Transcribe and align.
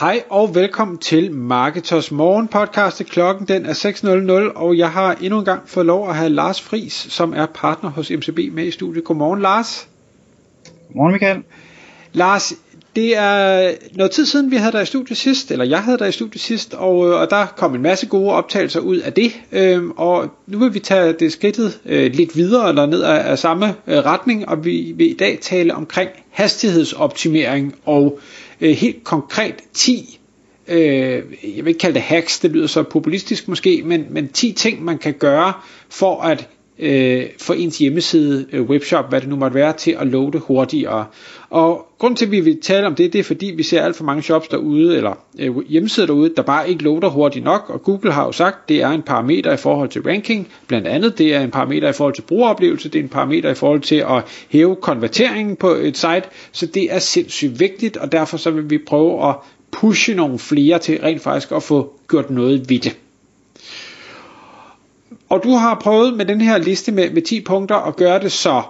Hej 0.00 0.22
og 0.30 0.54
velkommen 0.54 0.98
til 0.98 1.32
Marketers 1.32 2.10
Morgen 2.10 2.48
podcast. 2.48 3.04
Klokken 3.04 3.48
den 3.48 3.66
er 3.66 3.74
6.00, 4.52 4.58
og 4.58 4.78
jeg 4.78 4.90
har 4.90 5.16
endnu 5.20 5.38
en 5.38 5.44
gang 5.44 5.68
fået 5.68 5.86
lov 5.86 6.08
at 6.08 6.16
have 6.16 6.30
Lars 6.30 6.60
Fris, 6.60 6.92
som 6.92 7.32
er 7.36 7.46
partner 7.46 7.90
hos 7.90 8.10
MCB 8.10 8.38
med 8.52 8.66
i 8.66 8.70
studiet. 8.70 9.04
Godmorgen 9.04 9.42
Lars. 9.42 9.88
Godmorgen 10.86 11.12
Michael. 11.12 11.42
Lars, 12.12 12.52
det 12.96 13.16
er 13.16 13.70
noget 13.94 14.10
tid 14.10 14.26
siden, 14.26 14.50
vi 14.50 14.56
havde 14.56 14.72
dig 14.72 14.82
i 14.82 14.86
studiet 14.86 15.18
sidst, 15.18 15.50
eller 15.50 15.64
jeg 15.64 15.82
havde 15.82 15.98
dig 15.98 16.08
i 16.08 16.12
studiet 16.12 16.40
sidst, 16.40 16.74
og, 16.74 17.08
øh, 17.08 17.20
og 17.20 17.30
der 17.30 17.46
kom 17.46 17.74
en 17.74 17.82
masse 17.82 18.06
gode 18.06 18.32
optagelser 18.32 18.80
ud 18.80 18.96
af 18.96 19.12
det. 19.12 19.32
Øhm, 19.52 19.90
og 19.90 20.28
nu 20.46 20.58
vil 20.58 20.74
vi 20.74 20.78
tage 20.78 21.12
det 21.12 21.32
skridtet 21.32 21.80
øh, 21.86 22.12
lidt 22.12 22.36
videre, 22.36 22.68
eller 22.68 22.86
ned 22.86 23.02
af, 23.02 23.30
af 23.30 23.38
samme 23.38 23.66
øh, 23.86 23.98
retning, 23.98 24.48
og 24.48 24.64
vi 24.64 24.92
vil 24.96 25.10
i 25.10 25.14
dag 25.14 25.38
tale 25.42 25.74
omkring 25.74 26.10
hastighedsoptimering 26.30 27.74
og 27.84 28.18
øh, 28.18 28.47
Øh, 28.60 28.70
helt 28.76 29.04
konkret 29.04 29.54
10 29.72 30.18
øh, 30.68 30.78
jeg 31.56 31.64
vil 31.64 31.66
ikke 31.66 31.78
kalde 31.78 31.94
det 31.94 32.02
hacks, 32.02 32.38
det 32.40 32.50
lyder 32.50 32.66
så 32.66 32.82
populistisk 32.82 33.48
måske, 33.48 33.82
men, 33.84 34.06
men 34.10 34.28
10 34.28 34.52
ting, 34.52 34.84
man 34.84 34.98
kan 34.98 35.14
gøre 35.14 35.52
for 35.90 36.22
at 36.22 36.48
øh, 36.78 37.24
få 37.40 37.52
ens 37.52 37.78
hjemmeside, 37.78 38.46
øh, 38.52 38.62
webshop, 38.62 39.08
hvad 39.08 39.20
det 39.20 39.28
nu 39.28 39.36
måtte 39.36 39.54
være, 39.54 39.72
til 39.72 39.96
at 40.00 40.06
loade 40.06 40.38
hurtigere. 40.38 41.06
Og 41.50 41.86
grund 41.98 42.16
til, 42.16 42.24
at 42.24 42.30
vi 42.30 42.40
vil 42.40 42.60
tale 42.60 42.86
om 42.86 42.94
det, 42.94 43.12
det 43.12 43.18
er 43.18 43.24
fordi, 43.24 43.46
vi 43.46 43.62
ser 43.62 43.82
alt 43.82 43.96
for 43.96 44.04
mange 44.04 44.22
shops 44.22 44.48
derude, 44.48 44.96
eller 44.96 45.14
øh, 45.38 45.56
hjemmesider 45.68 46.06
derude, 46.06 46.32
der 46.36 46.42
bare 46.42 46.70
ikke 46.70 46.84
loader 46.84 47.08
hurtigt 47.08 47.44
nok, 47.44 47.64
og 47.68 47.82
Google 47.82 48.12
har 48.12 48.24
jo 48.24 48.32
sagt, 48.32 48.68
det 48.68 48.82
er 48.82 48.88
en 48.88 49.02
parameter 49.02 49.52
i 49.52 49.56
forhold 49.56 49.88
til 49.88 50.02
ranking, 50.02 50.48
blandt 50.66 50.86
andet, 50.86 51.18
det 51.18 51.34
er 51.34 51.40
en 51.40 51.50
parameter 51.50 51.88
i 51.88 51.92
forhold 51.92 52.14
til 52.14 52.22
brugeroplevelse, 52.22 52.88
det 52.88 52.98
er 52.98 53.02
en 53.02 53.08
parameter 53.08 53.50
i 53.50 53.54
forhold 53.54 53.80
til 53.80 53.96
at 53.96 54.24
hæve 54.48 54.76
konverteringen 54.76 55.56
på 55.56 55.70
et 55.70 55.96
site, 55.96 56.22
så 56.52 56.66
det 56.66 56.94
er 56.94 56.98
sindssygt 56.98 57.60
vigtigt, 57.60 57.96
og 57.96 58.12
derfor 58.12 58.36
så 58.36 58.50
vil 58.50 58.70
vi 58.70 58.78
prøve 58.86 59.28
at 59.28 59.34
pushe 59.70 60.14
nogle 60.14 60.38
flere 60.38 60.78
til 60.78 61.00
rent 61.00 61.22
faktisk 61.22 61.52
at 61.52 61.62
få 61.62 61.92
gjort 62.08 62.30
noget 62.30 62.70
ved 62.70 62.78
det. 62.78 62.96
Og 65.28 65.44
du 65.44 65.50
har 65.50 65.74
prøvet 65.74 66.16
med 66.16 66.24
den 66.24 66.40
her 66.40 66.58
liste 66.58 66.92
med, 66.92 67.10
med 67.10 67.22
10 67.22 67.40
punkter 67.40 67.76
at 67.76 67.96
gøre 67.96 68.20
det 68.20 68.32
så 68.32 68.62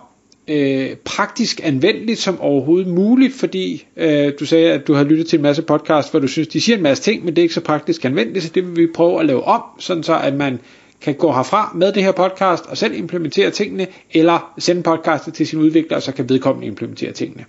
øh, 0.49 0.97
praktisk 1.05 1.61
anvendeligt 1.65 2.19
som 2.19 2.41
overhovedet 2.41 2.89
muligt, 2.89 3.35
fordi 3.35 3.87
øh, 3.97 4.33
du 4.41 4.47
sagde, 4.47 4.73
at 4.73 4.87
du 4.87 4.95
har 4.95 5.05
lyttet 5.05 5.27
til 5.27 5.37
en 5.37 5.43
masse 5.43 5.63
podcast, 5.63 6.11
hvor 6.11 6.21
du 6.21 6.27
synes, 6.27 6.49
de 6.49 6.61
siger 6.61 6.77
en 6.77 6.83
masse 6.83 7.03
ting, 7.03 7.25
men 7.25 7.37
det 7.37 7.39
er 7.39 7.43
ikke 7.43 7.55
så 7.55 7.61
praktisk 7.61 8.05
anvendeligt, 8.05 8.45
så 8.45 8.51
det 8.55 8.67
vil 8.67 8.77
vi 8.77 8.93
prøve 8.95 9.21
at 9.21 9.27
lave 9.27 9.45
om, 9.45 9.63
sådan 9.79 10.03
så 10.03 10.19
at 10.19 10.35
man 10.35 10.59
kan 11.01 11.15
gå 11.15 11.33
herfra 11.33 11.73
med 11.75 11.93
det 11.93 12.03
her 12.03 12.13
podcast 12.13 12.67
og 12.67 12.77
selv 12.77 12.95
implementere 12.95 13.51
tingene, 13.51 13.87
eller 14.11 14.53
sende 14.59 14.83
podcastet 14.83 15.35
til 15.35 15.47
sin 15.47 15.59
udvikler, 15.59 15.97
og 15.97 16.03
så 16.03 16.13
kan 16.13 16.29
vedkommende 16.29 16.67
implementere 16.67 17.13
tingene. 17.13 17.45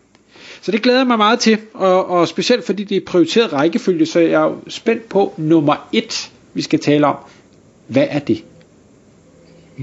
Så 0.62 0.72
det 0.72 0.82
glæder 0.82 1.00
jeg 1.00 1.08
mig 1.08 1.18
meget 1.18 1.40
til, 1.40 1.58
og, 1.74 2.10
og 2.10 2.28
specielt 2.28 2.66
fordi 2.66 2.84
det 2.84 2.98
er 2.98 3.02
prioriteret 3.06 3.54
rækkefølge, 3.54 4.06
så 4.06 4.20
jeg 4.20 4.42
er 4.42 4.46
jo 4.46 4.58
spændt 4.68 5.10
på 5.10 5.34
nummer 5.38 5.88
et, 5.94 6.32
vi 6.54 6.62
skal 6.62 6.80
tale 6.80 7.08
om. 7.08 7.16
Hvad 7.88 8.08
er 8.10 8.20
det? 8.20 8.44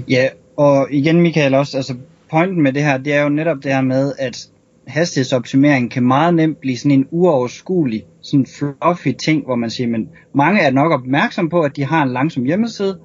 Ja, 0.09 0.29
og 0.57 0.87
igen 0.91 1.21
Michael 1.21 1.53
også, 1.53 1.77
altså 1.77 1.95
pointen 2.29 2.63
med 2.63 2.73
det 2.73 2.83
her, 2.83 2.97
det 2.97 3.13
er 3.13 3.23
jo 3.23 3.29
netop 3.29 3.57
det 3.63 3.73
her 3.73 3.81
med, 3.81 4.13
at 4.19 4.49
hastighedsoptimering 4.87 5.91
kan 5.91 6.03
meget 6.03 6.33
nemt 6.33 6.59
blive 6.59 6.77
sådan 6.77 6.99
en 6.99 7.07
uoverskuelig, 7.11 8.03
sådan 8.21 8.45
fluffy 8.45 9.07
ting, 9.19 9.45
hvor 9.45 9.55
man 9.55 9.69
siger, 9.69 9.87
men 9.87 10.09
mange 10.33 10.61
er 10.61 10.71
nok 10.71 10.91
opmærksom 10.91 11.49
på, 11.49 11.61
at 11.61 11.75
de 11.75 11.83
har 11.83 12.03
en 12.03 12.13
langsom 12.13 12.43
hjemmeside, 12.43 12.99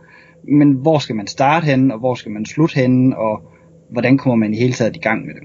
men 0.49 0.72
hvor 0.72 0.99
skal 0.99 1.16
man 1.16 1.27
starte 1.27 1.66
henne, 1.66 1.94
og 1.94 2.00
hvor 2.00 2.15
skal 2.15 2.33
man 2.33 2.47
slutte 2.47 2.75
henne, 2.75 3.19
og 3.19 3.43
hvordan 3.91 4.19
kommer 4.19 4.37
man 4.37 4.55
i 4.55 4.59
hele 4.59 4.72
taget 4.72 4.97
i 4.97 5.00
gang 5.00 5.27
med 5.27 5.34
det. 5.34 5.43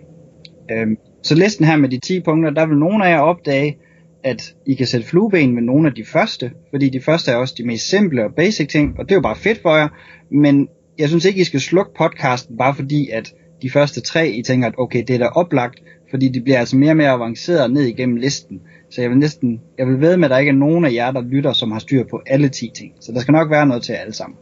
Øhm, 0.71 0.97
så 1.23 1.35
listen 1.35 1.65
her 1.65 1.77
med 1.77 1.89
de 1.89 1.99
10 1.99 2.19
punkter, 2.19 2.49
der 2.49 2.65
vil 2.65 2.77
nogle 2.77 3.05
af 3.05 3.09
jer 3.09 3.19
opdage, 3.19 3.77
at 4.23 4.55
I 4.65 4.73
kan 4.73 4.87
sætte 4.87 5.07
flueben 5.07 5.55
med 5.55 5.61
nogle 5.61 5.87
af 5.87 5.93
de 5.93 6.05
første, 6.05 6.51
fordi 6.69 6.89
de 6.89 7.01
første 7.01 7.31
er 7.31 7.35
også 7.35 7.55
de 7.57 7.67
mest 7.67 7.89
simple 7.89 8.25
og 8.25 8.35
basic 8.35 8.67
ting, 8.67 8.99
og 8.99 9.05
det 9.05 9.11
er 9.11 9.15
jo 9.15 9.21
bare 9.21 9.35
fedt 9.35 9.61
for 9.61 9.75
jer, 9.75 9.87
men 10.31 10.67
jeg 10.99 11.09
synes 11.09 11.25
ikke, 11.25 11.41
I 11.41 11.43
skal 11.43 11.59
slukke 11.59 11.91
podcasten, 11.97 12.57
bare 12.57 12.75
fordi, 12.75 13.09
at 13.09 13.33
de 13.61 13.69
første 13.69 14.01
tre, 14.01 14.29
I 14.29 14.43
tænker, 14.43 14.67
at 14.67 14.73
okay, 14.77 15.03
det 15.07 15.13
er 15.13 15.17
da 15.17 15.25
oplagt, 15.25 15.79
fordi 16.09 16.27
det 16.29 16.43
bliver 16.43 16.59
altså 16.59 16.77
mere 16.77 16.91
og 16.91 16.97
mere 16.97 17.09
avanceret 17.09 17.71
ned 17.71 17.83
igennem 17.83 18.15
listen. 18.15 18.61
Så 18.89 19.01
jeg 19.01 19.09
vil 19.09 19.17
næsten, 19.17 19.61
jeg 19.77 19.87
vil 19.87 20.01
ved 20.01 20.17
med, 20.17 20.25
at 20.25 20.31
der 20.31 20.37
ikke 20.37 20.49
er 20.49 20.55
nogen 20.55 20.85
af 20.85 20.93
jer, 20.93 21.11
der 21.11 21.21
lytter, 21.21 21.53
som 21.53 21.71
har 21.71 21.79
styr 21.79 22.03
på 22.09 22.21
alle 22.25 22.49
10 22.49 22.71
ting. 22.75 22.91
Så 22.99 23.11
der 23.11 23.19
skal 23.19 23.31
nok 23.31 23.51
være 23.51 23.65
noget 23.65 23.83
til 23.83 23.93
alle 23.93 24.13
sammen. 24.13 24.37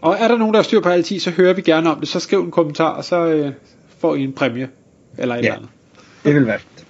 Og 0.00 0.16
er 0.20 0.28
der 0.28 0.38
nogen, 0.38 0.54
der 0.54 0.58
har 0.58 0.64
styr 0.64 0.80
på 0.80 0.88
alle 0.88 1.02
10, 1.02 1.18
så 1.18 1.30
hører 1.30 1.54
vi 1.54 1.62
gerne 1.62 1.90
om 1.90 2.00
det. 2.00 2.08
Så 2.08 2.20
skriv 2.20 2.44
en 2.44 2.50
kommentar, 2.50 2.90
og 2.90 3.04
så 3.04 3.26
øh, 3.26 3.52
får 3.98 4.14
I 4.14 4.22
en 4.22 4.32
præmie. 4.32 4.68
Eller 5.18 5.34
et 5.34 5.38
ja, 5.38 5.42
eller 5.42 5.56
andet. 5.56 5.70
det 6.24 6.34
vil 6.34 6.46
være 6.46 6.58
fedt. 6.58 6.86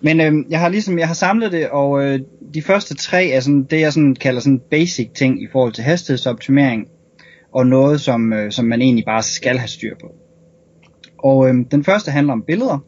Men 0.00 0.20
øh, 0.20 0.50
jeg 0.50 0.60
har 0.60 0.68
ligesom, 0.68 0.98
jeg 0.98 1.06
har 1.06 1.14
samlet 1.14 1.52
det, 1.52 1.68
og 1.68 2.04
øh, 2.04 2.20
de 2.54 2.62
første 2.62 2.94
tre 2.94 3.28
er 3.28 3.40
sådan, 3.40 3.62
det 3.62 3.80
jeg 3.80 3.92
sådan 3.92 4.14
kalder 4.14 4.40
sådan 4.40 4.60
basic 4.70 5.10
ting 5.14 5.42
i 5.42 5.46
forhold 5.52 5.72
til 5.72 5.84
hastighedsoptimering, 5.84 6.88
og 7.56 7.66
noget 7.66 8.00
som, 8.00 8.32
øh, 8.32 8.52
som 8.52 8.64
man 8.64 8.82
egentlig 8.82 9.04
bare 9.04 9.22
skal 9.22 9.58
have 9.58 9.68
styr 9.68 9.94
på. 10.00 10.06
Og 11.18 11.48
øh, 11.48 11.54
den 11.70 11.84
første 11.84 12.10
handler 12.10 12.32
om 12.32 12.42
billeder. 12.46 12.78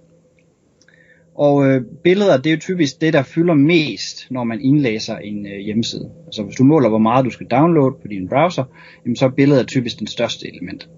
Og 1.35 1.67
øh, 1.67 1.83
billeder, 2.05 2.37
det 2.37 2.47
er 2.47 2.55
jo 2.55 2.61
typisk 2.61 3.01
det, 3.01 3.13
der 3.13 3.23
fylder 3.23 3.55
mest, 3.55 4.27
når 4.31 4.45
man 4.45 4.61
indlæser 4.61 5.17
en 5.17 5.47
øh, 5.47 5.59
hjemmeside. 5.59 6.11
Altså 6.27 6.43
hvis 6.43 6.57
du 6.57 6.65
måler, 6.65 6.89
hvor 6.89 6.99
meget 6.99 7.25
du 7.25 7.31
skal 7.31 7.47
downloade 7.47 7.97
på 8.03 8.09
din 8.11 8.29
browser, 8.29 8.65
jamen, 9.05 9.17
så 9.17 9.25
er 9.25 9.31
billeder 9.31 9.65
typisk 9.65 9.99
den 9.99 10.07
største 10.07 10.49
element. 10.49 10.89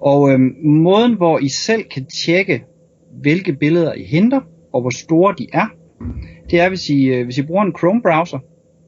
Og 0.00 0.30
øh, 0.30 0.40
måden, 0.64 1.14
hvor 1.14 1.38
I 1.38 1.48
selv 1.48 1.82
kan 1.82 2.06
tjekke, 2.06 2.64
hvilke 3.20 3.52
billeder 3.52 3.94
I 3.94 4.02
henter, 4.02 4.40
og 4.72 4.80
hvor 4.80 4.90
store 4.90 5.34
de 5.38 5.46
er, 5.52 5.66
det 6.50 6.60
er, 6.60 6.68
hvis 6.68 6.88
I, 6.88 7.04
øh, 7.04 7.24
hvis 7.24 7.38
I 7.38 7.42
bruger 7.42 7.62
en 7.62 7.74
Chrome-browser, 7.78 8.38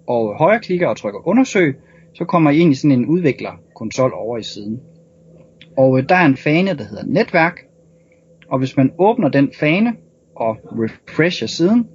og 0.06 0.38
højreklikker 0.38 0.88
og 0.88 0.96
trykker 0.96 1.28
undersøg, 1.28 1.76
så 2.16 2.24
kommer 2.24 2.50
I 2.50 2.58
ind 2.58 2.72
i 2.72 2.74
sådan 2.74 2.98
en 2.98 3.06
udviklerkonsol 3.06 4.12
over 4.14 4.38
i 4.38 4.42
siden. 4.42 4.80
Og 5.76 5.98
øh, 5.98 6.08
der 6.08 6.14
er 6.14 6.26
en 6.26 6.36
fane, 6.36 6.70
der 6.70 6.84
hedder 6.84 7.06
netværk, 7.06 7.60
og 8.48 8.58
hvis 8.58 8.76
man 8.76 8.92
åbner 8.98 9.28
den 9.28 9.50
fane 9.60 9.92
og 10.36 10.56
refresher 10.72 11.46
siden, 11.46 11.86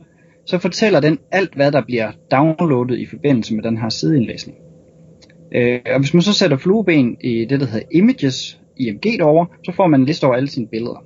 så 0.45 0.57
fortæller 0.57 0.99
den 0.99 1.19
alt, 1.31 1.55
hvad 1.55 1.71
der 1.71 1.81
bliver 1.85 2.11
downloadet 2.31 2.99
i 2.99 3.05
forbindelse 3.05 3.55
med 3.55 3.63
den 3.63 3.77
her 3.77 3.89
sideindlæsning. 3.89 4.57
Øh, 5.55 5.79
og 5.85 5.99
hvis 5.99 6.13
man 6.13 6.21
så 6.21 6.33
sætter 6.33 6.57
flueben 6.57 7.17
i 7.21 7.45
det, 7.45 7.59
der 7.59 7.65
hedder 7.65 7.85
images, 7.91 8.59
IMG 8.77 9.03
derovre, 9.03 9.47
så 9.65 9.71
får 9.71 9.87
man 9.87 9.99
en 9.99 10.05
liste 10.05 10.25
over 10.25 10.35
alle 10.35 10.49
sine 10.49 10.67
billeder. 10.67 11.03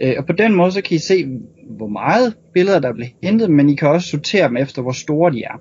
Øh, 0.00 0.14
og 0.18 0.26
på 0.26 0.32
den 0.32 0.54
måde, 0.54 0.72
så 0.72 0.82
kan 0.82 0.94
I 0.94 0.98
se, 0.98 1.26
hvor 1.70 1.88
meget 1.88 2.36
billeder, 2.54 2.80
der 2.80 2.92
bliver 2.92 3.08
hentet, 3.22 3.50
men 3.50 3.68
I 3.70 3.74
kan 3.74 3.88
også 3.88 4.08
sortere 4.08 4.48
dem 4.48 4.56
efter, 4.56 4.82
hvor 4.82 4.92
store 4.92 5.32
de 5.32 5.42
er. 5.42 5.60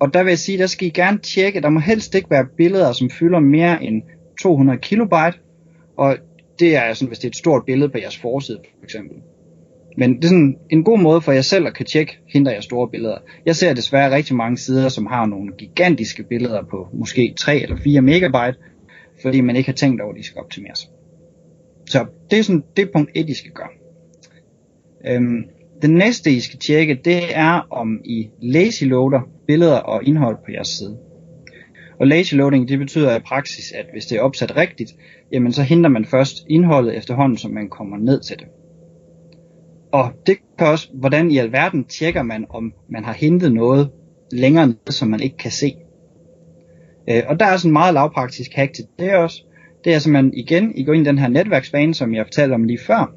Og 0.00 0.14
der 0.14 0.22
vil 0.22 0.30
jeg 0.30 0.38
sige, 0.38 0.58
der 0.58 0.66
skal 0.66 0.86
I 0.86 0.90
gerne 0.90 1.18
tjekke, 1.18 1.60
der 1.60 1.68
må 1.68 1.80
helst 1.80 2.14
ikke 2.14 2.30
være 2.30 2.46
billeder, 2.56 2.92
som 2.92 3.10
fylder 3.10 3.40
mere 3.40 3.84
end 3.84 4.02
200 4.42 4.78
kilobyte, 4.78 5.38
og 5.96 6.16
det 6.58 6.76
er 6.76 6.94
sådan, 6.94 7.08
hvis 7.08 7.18
det 7.18 7.24
er 7.24 7.30
et 7.30 7.36
stort 7.36 7.62
billede 7.66 7.88
på 7.88 7.98
jeres 7.98 8.18
forside, 8.18 8.58
for 8.78 8.84
eksempel. 8.84 9.16
Men 9.96 10.16
det 10.16 10.24
er 10.24 10.28
sådan 10.28 10.56
en 10.70 10.84
god 10.84 10.98
måde 10.98 11.20
for 11.20 11.32
jer 11.32 11.40
selv 11.40 11.66
at 11.66 11.74
kan 11.74 11.86
tjekke, 11.86 12.18
henter 12.26 12.52
jeg 12.52 12.62
store 12.62 12.88
billeder. 12.88 13.18
Jeg 13.46 13.56
ser 13.56 13.74
desværre 13.74 14.14
rigtig 14.14 14.36
mange 14.36 14.58
sider, 14.58 14.88
som 14.88 15.06
har 15.06 15.26
nogle 15.26 15.52
gigantiske 15.58 16.22
billeder 16.22 16.62
på 16.70 16.88
måske 16.92 17.34
3 17.38 17.62
eller 17.62 17.76
4 17.76 18.02
megabyte, 18.02 18.58
fordi 19.22 19.40
man 19.40 19.56
ikke 19.56 19.68
har 19.68 19.74
tænkt 19.74 20.00
over, 20.00 20.12
at 20.12 20.18
de 20.18 20.22
skal 20.22 20.40
optimeres. 20.40 20.90
Så 21.86 22.06
det 22.30 22.38
er 22.38 22.42
sådan 22.42 22.62
det 22.76 22.90
punkt 22.92 23.10
1, 23.14 23.28
I 23.28 23.34
skal 23.34 23.50
gøre. 23.50 23.68
Øhm, 25.06 25.44
det 25.82 25.90
næste, 25.90 26.30
I 26.30 26.40
skal 26.40 26.58
tjekke, 26.58 27.00
det 27.04 27.22
er, 27.36 27.66
om 27.70 28.00
I 28.04 28.28
lazy 28.42 28.84
loader 28.84 29.20
billeder 29.46 29.76
og 29.76 30.04
indhold 30.04 30.36
på 30.36 30.50
jeres 30.52 30.68
side. 30.68 30.98
Og 32.00 32.06
lazy 32.06 32.34
loading, 32.34 32.68
det 32.68 32.78
betyder 32.78 33.16
i 33.16 33.20
praksis, 33.20 33.72
at 33.72 33.86
hvis 33.92 34.06
det 34.06 34.18
er 34.18 34.22
opsat 34.22 34.56
rigtigt, 34.56 34.90
jamen 35.32 35.52
så 35.52 35.62
henter 35.62 35.90
man 35.90 36.04
først 36.04 36.44
indholdet 36.48 36.96
efterhånden, 36.96 37.38
som 37.38 37.50
man 37.50 37.68
kommer 37.68 37.96
ned 37.96 38.20
til 38.20 38.38
det. 38.38 38.46
Og 39.92 40.12
det 40.26 40.36
kan 40.58 40.66
også, 40.66 40.88
hvordan 40.94 41.30
i 41.30 41.38
alverden 41.38 41.84
tjekker 41.84 42.22
man, 42.22 42.46
om 42.48 42.72
man 42.88 43.04
har 43.04 43.12
hentet 43.12 43.52
noget 43.52 43.90
længere 44.32 44.66
ned, 44.66 44.90
som 44.90 45.08
man 45.08 45.20
ikke 45.20 45.36
kan 45.36 45.50
se. 45.50 45.74
Øh, 47.10 47.22
og 47.26 47.40
der 47.40 47.46
er 47.46 47.56
sådan 47.56 47.68
en 47.68 47.72
meget 47.72 47.94
lavpraktisk 47.94 48.54
hack 48.54 48.72
til 48.72 48.84
det 48.98 49.14
også. 49.14 49.42
Det 49.84 49.94
er 49.94 49.98
simpelthen 49.98 50.34
igen, 50.34 50.72
I 50.74 50.84
går 50.84 50.92
ind 50.92 51.06
i 51.06 51.08
den 51.08 51.18
her 51.18 51.28
netværksbane, 51.28 51.94
som 51.94 52.14
jeg 52.14 52.26
fortalte 52.26 52.54
om 52.54 52.64
lige 52.64 52.78
før. 52.86 53.14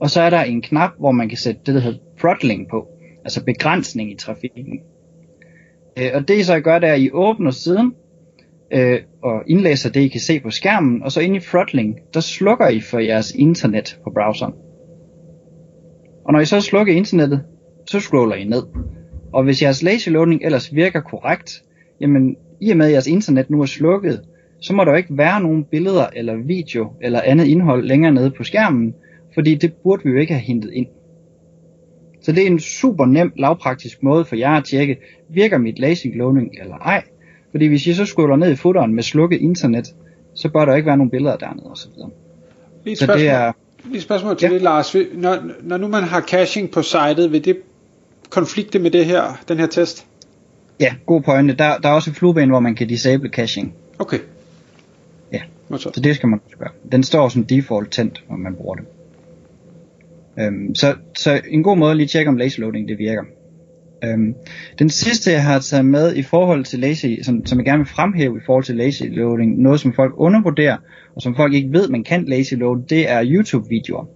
Og 0.00 0.10
så 0.10 0.20
er 0.20 0.30
der 0.30 0.42
en 0.42 0.62
knap, 0.62 0.90
hvor 0.98 1.12
man 1.12 1.28
kan 1.28 1.38
sætte 1.38 1.60
det, 1.66 1.74
der 1.74 1.80
hedder 1.80 1.98
throttling 2.18 2.68
på. 2.70 2.86
Altså 3.24 3.44
begrænsning 3.44 4.12
i 4.12 4.16
trafikken. 4.16 4.80
Øh, 5.98 6.10
og 6.14 6.28
det 6.28 6.38
I 6.38 6.42
så 6.42 6.60
gør, 6.60 6.78
det 6.78 6.88
er, 6.88 6.92
at 6.92 7.00
I 7.00 7.10
åbner 7.12 7.50
siden, 7.50 7.92
øh, 8.72 9.00
og 9.22 9.42
indlæser 9.46 9.90
det, 9.90 10.00
I 10.00 10.08
kan 10.08 10.20
se 10.20 10.40
på 10.40 10.50
skærmen, 10.50 11.02
og 11.02 11.12
så 11.12 11.20
ind 11.20 11.36
i 11.36 11.40
Throttling, 11.40 11.98
der 12.14 12.20
slukker 12.20 12.68
I 12.68 12.80
for 12.80 12.98
jeres 12.98 13.34
internet 13.34 13.98
på 14.04 14.10
browseren. 14.10 14.54
Og 16.24 16.32
når 16.32 16.40
I 16.40 16.44
så 16.44 16.60
slukker 16.60 16.94
internettet, 16.94 17.42
så 17.90 18.00
scroller 18.00 18.34
I 18.34 18.44
ned. 18.44 18.62
Og 19.32 19.44
hvis 19.44 19.62
jeres 19.62 19.82
lazy 19.82 20.08
loading 20.08 20.44
ellers 20.44 20.74
virker 20.74 21.00
korrekt, 21.00 21.62
jamen 22.00 22.36
i 22.60 22.70
og 22.70 22.76
med 22.76 22.86
at 22.86 22.92
jeres 22.92 23.06
internet 23.06 23.50
nu 23.50 23.62
er 23.62 23.66
slukket, 23.66 24.20
så 24.60 24.74
må 24.74 24.84
der 24.84 24.90
jo 24.90 24.96
ikke 24.96 25.18
være 25.18 25.40
nogen 25.40 25.64
billeder 25.64 26.06
eller 26.16 26.36
video 26.36 26.92
eller 27.02 27.20
andet 27.20 27.46
indhold 27.46 27.84
længere 27.84 28.12
nede 28.12 28.30
på 28.30 28.44
skærmen, 28.44 28.94
fordi 29.34 29.54
det 29.54 29.72
burde 29.82 30.04
vi 30.04 30.10
jo 30.10 30.18
ikke 30.18 30.34
have 30.34 30.42
hentet 30.42 30.70
ind. 30.72 30.86
Så 32.26 32.32
det 32.32 32.42
er 32.42 32.46
en 32.46 32.60
super 32.60 33.06
nem, 33.06 33.32
lavpraktisk 33.36 34.02
måde 34.02 34.24
for 34.24 34.36
jer 34.36 34.50
at 34.50 34.64
tjekke, 34.64 34.96
virker 35.28 35.58
mit 35.58 35.78
lazy 35.78 36.06
loading 36.14 36.50
eller 36.60 36.76
ej. 36.76 37.02
Fordi 37.50 37.66
hvis 37.66 37.86
I 37.86 37.94
så 37.94 38.04
scroller 38.04 38.36
ned 38.36 38.50
i 38.50 38.56
footeren 38.56 38.94
med 38.94 39.02
slukket 39.02 39.40
internet, 39.40 39.86
så 40.34 40.48
bør 40.48 40.64
der 40.64 40.74
ikke 40.74 40.86
være 40.86 40.96
nogen 40.96 41.10
billeder 41.10 41.36
dernede 41.36 41.70
osv. 41.70 41.90
Lige 42.84 42.96
så 42.96 43.06
det 43.06 43.28
er... 43.28 43.52
Lige 43.84 44.00
spørgsmål 44.00 44.36
til 44.38 44.46
ja. 44.46 44.54
det, 44.54 44.62
Lars. 44.62 44.96
Når, 45.14 45.38
når 45.62 45.76
nu 45.76 45.88
man 45.88 46.02
har 46.02 46.20
caching 46.20 46.70
på 46.70 46.82
sitet, 46.82 47.32
vil 47.32 47.44
det 47.44 47.58
konflikte 48.30 48.78
med 48.78 48.90
det 48.90 49.06
her, 49.06 49.42
den 49.48 49.58
her 49.58 49.66
test? 49.66 50.06
Ja, 50.80 50.94
god 51.06 51.22
pointe. 51.22 51.54
Der, 51.54 51.78
der 51.78 51.88
er 51.88 51.92
også 51.92 52.10
et 52.10 52.16
flueben, 52.16 52.48
hvor 52.48 52.60
man 52.60 52.74
kan 52.74 52.88
disable 52.88 53.28
caching. 53.28 53.74
Okay. 53.98 54.18
Ja, 55.32 55.40
så 55.76 56.00
det 56.04 56.16
skal 56.16 56.28
man 56.28 56.40
også 56.44 56.56
gøre. 56.56 56.70
Den 56.92 57.02
står 57.02 57.28
som 57.28 57.44
default 57.44 57.90
tændt, 57.90 58.24
når 58.28 58.36
man 58.36 58.54
bruger 58.54 58.74
det. 58.74 58.84
Øhm, 60.40 60.74
så, 60.74 60.94
så 61.18 61.40
en 61.48 61.62
god 61.62 61.76
måde 61.76 61.90
at 61.90 61.96
lige 61.96 62.06
tjekke 62.06 62.28
om 62.28 62.36
lazy 62.36 62.60
loading 62.60 62.88
det 62.88 62.98
virker. 62.98 63.22
Øhm, 64.04 64.34
den 64.78 64.90
sidste 64.90 65.30
jeg 65.30 65.44
har 65.44 65.58
taget 65.58 65.86
med 65.86 66.16
i 66.16 66.22
forhold 66.22 66.64
til 66.64 66.78
lazy, 66.78 67.06
som, 67.22 67.46
som 67.46 67.58
jeg 67.58 67.64
gerne 67.64 67.78
vil 67.78 67.86
fremhæve 67.86 68.36
i 68.36 68.44
forhold 68.46 68.64
til 68.64 68.76
lazy 68.76 69.02
loading, 69.02 69.62
noget 69.62 69.80
som 69.80 69.92
folk 69.92 70.12
undervurderer, 70.16 70.76
og 71.16 71.22
som 71.22 71.36
folk 71.36 71.54
ikke 71.54 71.72
ved 71.72 71.88
man 71.88 72.04
kan 72.04 72.24
lazy 72.24 72.54
load, 72.54 72.82
det 72.88 73.10
er 73.10 73.24
YouTube 73.24 73.68
videoer. 73.68 74.06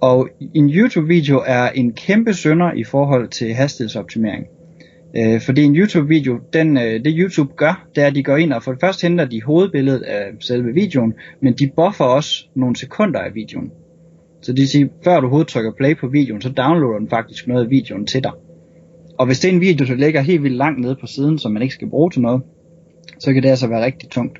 Og 0.00 0.28
en 0.54 0.70
YouTube 0.70 1.08
video 1.08 1.42
er 1.46 1.68
en 1.68 1.92
kæmpe 1.92 2.34
sønder 2.34 2.72
i 2.72 2.84
forhold 2.84 3.28
til 3.28 3.54
hastighedsoptimering. 3.54 4.46
Øh, 5.16 5.40
fordi 5.40 5.62
en 5.62 5.76
YouTube 5.76 6.08
video, 6.08 6.38
den, 6.52 6.76
øh, 6.76 7.04
det 7.04 7.14
YouTube 7.18 7.52
gør, 7.56 7.88
det 7.94 8.02
er 8.02 8.06
at 8.06 8.14
de 8.14 8.22
går 8.22 8.36
ind 8.36 8.52
og 8.52 8.62
for 8.62 8.72
det 8.72 8.80
første 8.80 9.08
henter 9.08 9.24
de 9.24 9.42
hovedbilledet 9.42 10.02
af 10.02 10.30
selve 10.40 10.74
videoen, 10.74 11.14
men 11.42 11.52
de 11.52 11.70
buffer 11.76 12.04
også 12.04 12.46
nogle 12.54 12.76
sekunder 12.76 13.20
af 13.20 13.34
videoen. 13.34 13.70
Så 14.46 14.52
det 14.52 14.60
vil 14.60 14.68
sige, 14.68 14.90
før 15.04 15.14
du 15.14 15.20
overhovedet 15.20 15.48
trykker 15.48 15.72
play 15.76 15.96
på 15.96 16.08
videoen, 16.08 16.42
så 16.42 16.48
downloader 16.48 16.98
den 16.98 17.08
faktisk 17.08 17.46
noget 17.46 17.64
af 17.64 17.70
videoen 17.70 18.06
til 18.06 18.22
dig. 18.22 18.32
Og 19.18 19.26
hvis 19.26 19.40
det 19.40 19.48
er 19.48 19.52
en 19.52 19.60
video, 19.60 19.86
der 19.86 19.94
ligger 19.94 20.20
helt 20.20 20.42
vildt 20.42 20.56
langt 20.56 20.80
nede 20.80 20.96
på 21.00 21.06
siden, 21.06 21.38
som 21.38 21.52
man 21.52 21.62
ikke 21.62 21.74
skal 21.74 21.90
bruge 21.90 22.10
til 22.10 22.22
noget, 22.22 22.42
så 23.18 23.32
kan 23.32 23.42
det 23.42 23.48
altså 23.48 23.66
være 23.66 23.84
rigtig 23.84 24.10
tungt. 24.10 24.38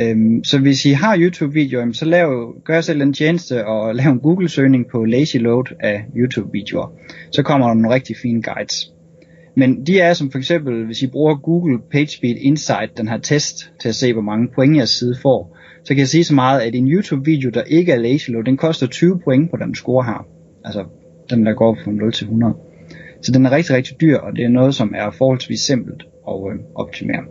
Øhm, 0.00 0.44
så 0.44 0.58
hvis 0.58 0.84
I 0.86 0.90
har 0.90 1.18
YouTube-videoer, 1.18 1.92
så 1.92 2.04
lav, 2.04 2.54
gør 2.64 2.80
selv 2.80 3.02
en 3.02 3.12
tjeneste 3.12 3.66
og 3.66 3.94
lav 3.94 4.12
en 4.12 4.20
Google-søgning 4.20 4.86
på 4.92 5.04
lazy 5.04 5.36
load 5.36 5.76
af 5.80 6.04
YouTube-videoer. 6.16 6.92
Så 7.30 7.42
kommer 7.42 7.66
der 7.66 7.74
nogle 7.74 7.94
rigtig 7.94 8.16
fine 8.22 8.42
guides. 8.42 8.92
Men 9.54 9.86
de 9.86 10.00
er 10.00 10.14
som 10.14 10.30
for 10.30 10.38
eksempel, 10.38 10.86
hvis 10.86 11.02
I 11.02 11.06
bruger 11.06 11.36
Google 11.36 11.78
PageSpeed 11.90 12.36
Insight, 12.40 12.98
den 12.98 13.08
her 13.08 13.18
test, 13.18 13.72
til 13.80 13.88
at 13.88 13.94
se, 13.94 14.12
hvor 14.12 14.22
mange 14.22 14.48
point 14.54 14.76
jeres 14.76 14.90
side 14.90 15.16
får, 15.22 15.56
så 15.84 15.88
kan 15.88 15.98
jeg 15.98 16.08
sige 16.08 16.24
så 16.24 16.34
meget, 16.34 16.60
at 16.60 16.74
en 16.74 16.88
YouTube-video, 16.88 17.50
der 17.50 17.62
ikke 17.62 17.92
er 17.92 17.96
lazy 17.96 18.30
load, 18.30 18.44
den 18.44 18.56
koster 18.56 18.86
20 18.86 19.20
point 19.24 19.50
på 19.50 19.56
den 19.56 19.74
score 19.74 20.04
her. 20.04 20.26
Altså 20.64 20.84
den, 21.30 21.46
der 21.46 21.52
går 21.52 21.78
fra 21.84 21.90
0 21.90 22.12
til 22.12 22.24
100. 22.24 22.54
Så 23.22 23.32
den 23.32 23.46
er 23.46 23.50
rigtig, 23.50 23.76
rigtig 23.76 24.00
dyr, 24.00 24.18
og 24.18 24.36
det 24.36 24.44
er 24.44 24.48
noget, 24.48 24.74
som 24.74 24.94
er 24.96 25.10
forholdsvis 25.10 25.60
simpelt 25.60 26.02
at 26.28 26.34
øh, 26.52 26.58
optimere. 26.74 27.24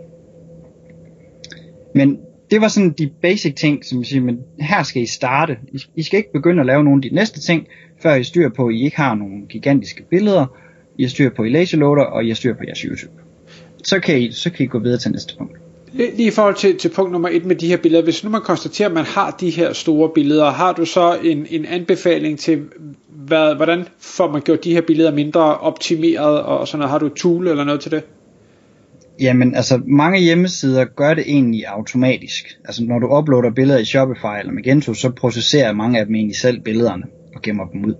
Men 1.96 2.20
det 2.52 2.62
var 2.62 2.68
sådan 2.68 2.92
de 2.92 3.12
basic 3.22 3.56
ting, 3.56 3.86
som 3.86 4.00
jeg 4.00 4.06
siger, 4.06 4.22
men 4.22 4.40
her 4.60 4.84
skal 4.84 5.02
I 5.02 5.06
starte. 5.06 5.58
I, 5.96 6.04
skal 6.04 6.18
ikke 6.18 6.34
begynde 6.34 6.60
at 6.60 6.66
lave 6.66 6.84
nogle 6.84 6.98
af 6.98 7.10
de 7.10 7.16
næste 7.16 7.40
ting, 7.40 7.68
før 8.02 8.16
I 8.16 8.24
styr 8.24 8.50
på, 8.50 8.68
at 8.68 8.74
I 8.74 8.84
ikke 8.84 8.98
har 8.98 9.16
nogle 9.16 9.48
gigantiske 9.50 10.04
billeder, 10.10 10.46
i 11.00 11.04
har 11.04 11.10
styr 11.10 11.30
på 11.30 11.44
i 11.44 11.50
lazy 11.50 11.76
loader, 11.76 12.04
og 12.04 12.26
I 12.26 12.28
har 12.28 12.36
styr 12.36 12.54
på 12.54 12.64
jeres 12.68 12.80
YouTube. 12.80 13.14
Så 13.84 14.00
kan 14.00 14.22
I, 14.22 14.32
så 14.32 14.50
kan 14.50 14.66
I 14.66 14.68
gå 14.68 14.80
videre 14.80 14.98
til 14.98 15.12
næste 15.12 15.38
punkt. 15.38 15.58
Lige 15.94 16.28
i 16.28 16.32
forhold 16.32 16.56
til, 16.56 16.78
til 16.78 16.90
punkt 16.90 17.12
nummer 17.12 17.30
et 17.32 17.46
med 17.46 17.56
de 17.56 17.68
her 17.68 17.78
billeder, 17.78 18.04
hvis 18.04 18.24
nu 18.24 18.30
man 18.30 18.42
konstaterer, 18.42 18.90
at 18.90 18.96
man 18.96 19.06
har 19.06 19.32
de 19.40 19.50
her 19.50 19.74
store 19.74 20.10
billeder, 20.16 20.50
har 20.50 20.74
du 20.74 20.86
så 20.86 21.18
en, 21.24 21.46
en 21.50 21.66
anbefaling 21.66 22.40
til, 22.40 22.64
hvad, 23.10 23.56
hvordan 23.56 23.86
får 24.00 24.32
man 24.32 24.42
gjort 24.42 24.64
de 24.64 24.74
her 24.74 24.82
billeder 24.82 25.12
mindre 25.12 25.58
optimeret, 25.58 26.42
og 26.42 26.68
sådan 26.68 26.80
noget? 26.80 26.92
Har 26.92 27.00
du 27.00 27.06
et 27.06 27.14
tool 27.14 27.48
eller 27.48 27.64
noget 27.64 27.82
til 27.82 27.92
det? 27.92 28.04
Jamen, 29.22 29.56
altså 29.56 29.82
mange 29.88 30.20
hjemmesider 30.20 30.86
gør 30.86 31.14
det 31.14 31.24
egentlig 31.28 31.66
automatisk. 31.68 32.46
Altså 32.66 32.84
når 32.84 33.00
du 33.00 33.18
uploader 33.18 33.52
billeder 33.52 33.80
i 33.80 33.86
Shopify 33.86 34.40
eller 34.40 34.54
Magento, 34.54 34.94
så 34.94 35.10
processerer 35.10 35.74
mange 35.74 36.00
af 36.00 36.06
dem 36.06 36.16
egentlig 36.16 36.38
selv 36.38 36.62
billederne 36.62 37.04
og 37.36 37.42
gemmer 37.42 37.66
dem 37.66 37.86
ud. 37.86 37.94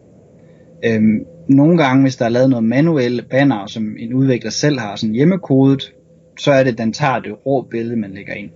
Øhm, 0.86 1.26
nogle 1.50 1.78
gange, 1.78 2.02
hvis 2.02 2.16
der 2.16 2.26
er 2.26 2.30
lavet 2.30 2.50
noget 2.50 2.66
manuelle 2.66 3.24
banner, 3.30 3.68
som 3.68 3.96
en 4.00 4.14
udvikler 4.14 4.52
selv 4.52 4.80
har 4.80 4.96
sådan 4.96 5.16
hjemmekodet, 5.16 5.94
så 6.40 6.52
er 6.52 6.64
det, 6.64 6.78
den 6.78 6.94
tager 6.94 7.20
det 7.20 7.46
rå 7.46 7.62
billede, 7.62 7.96
man 7.96 8.12
lægger 8.12 8.34
ind. 8.34 8.50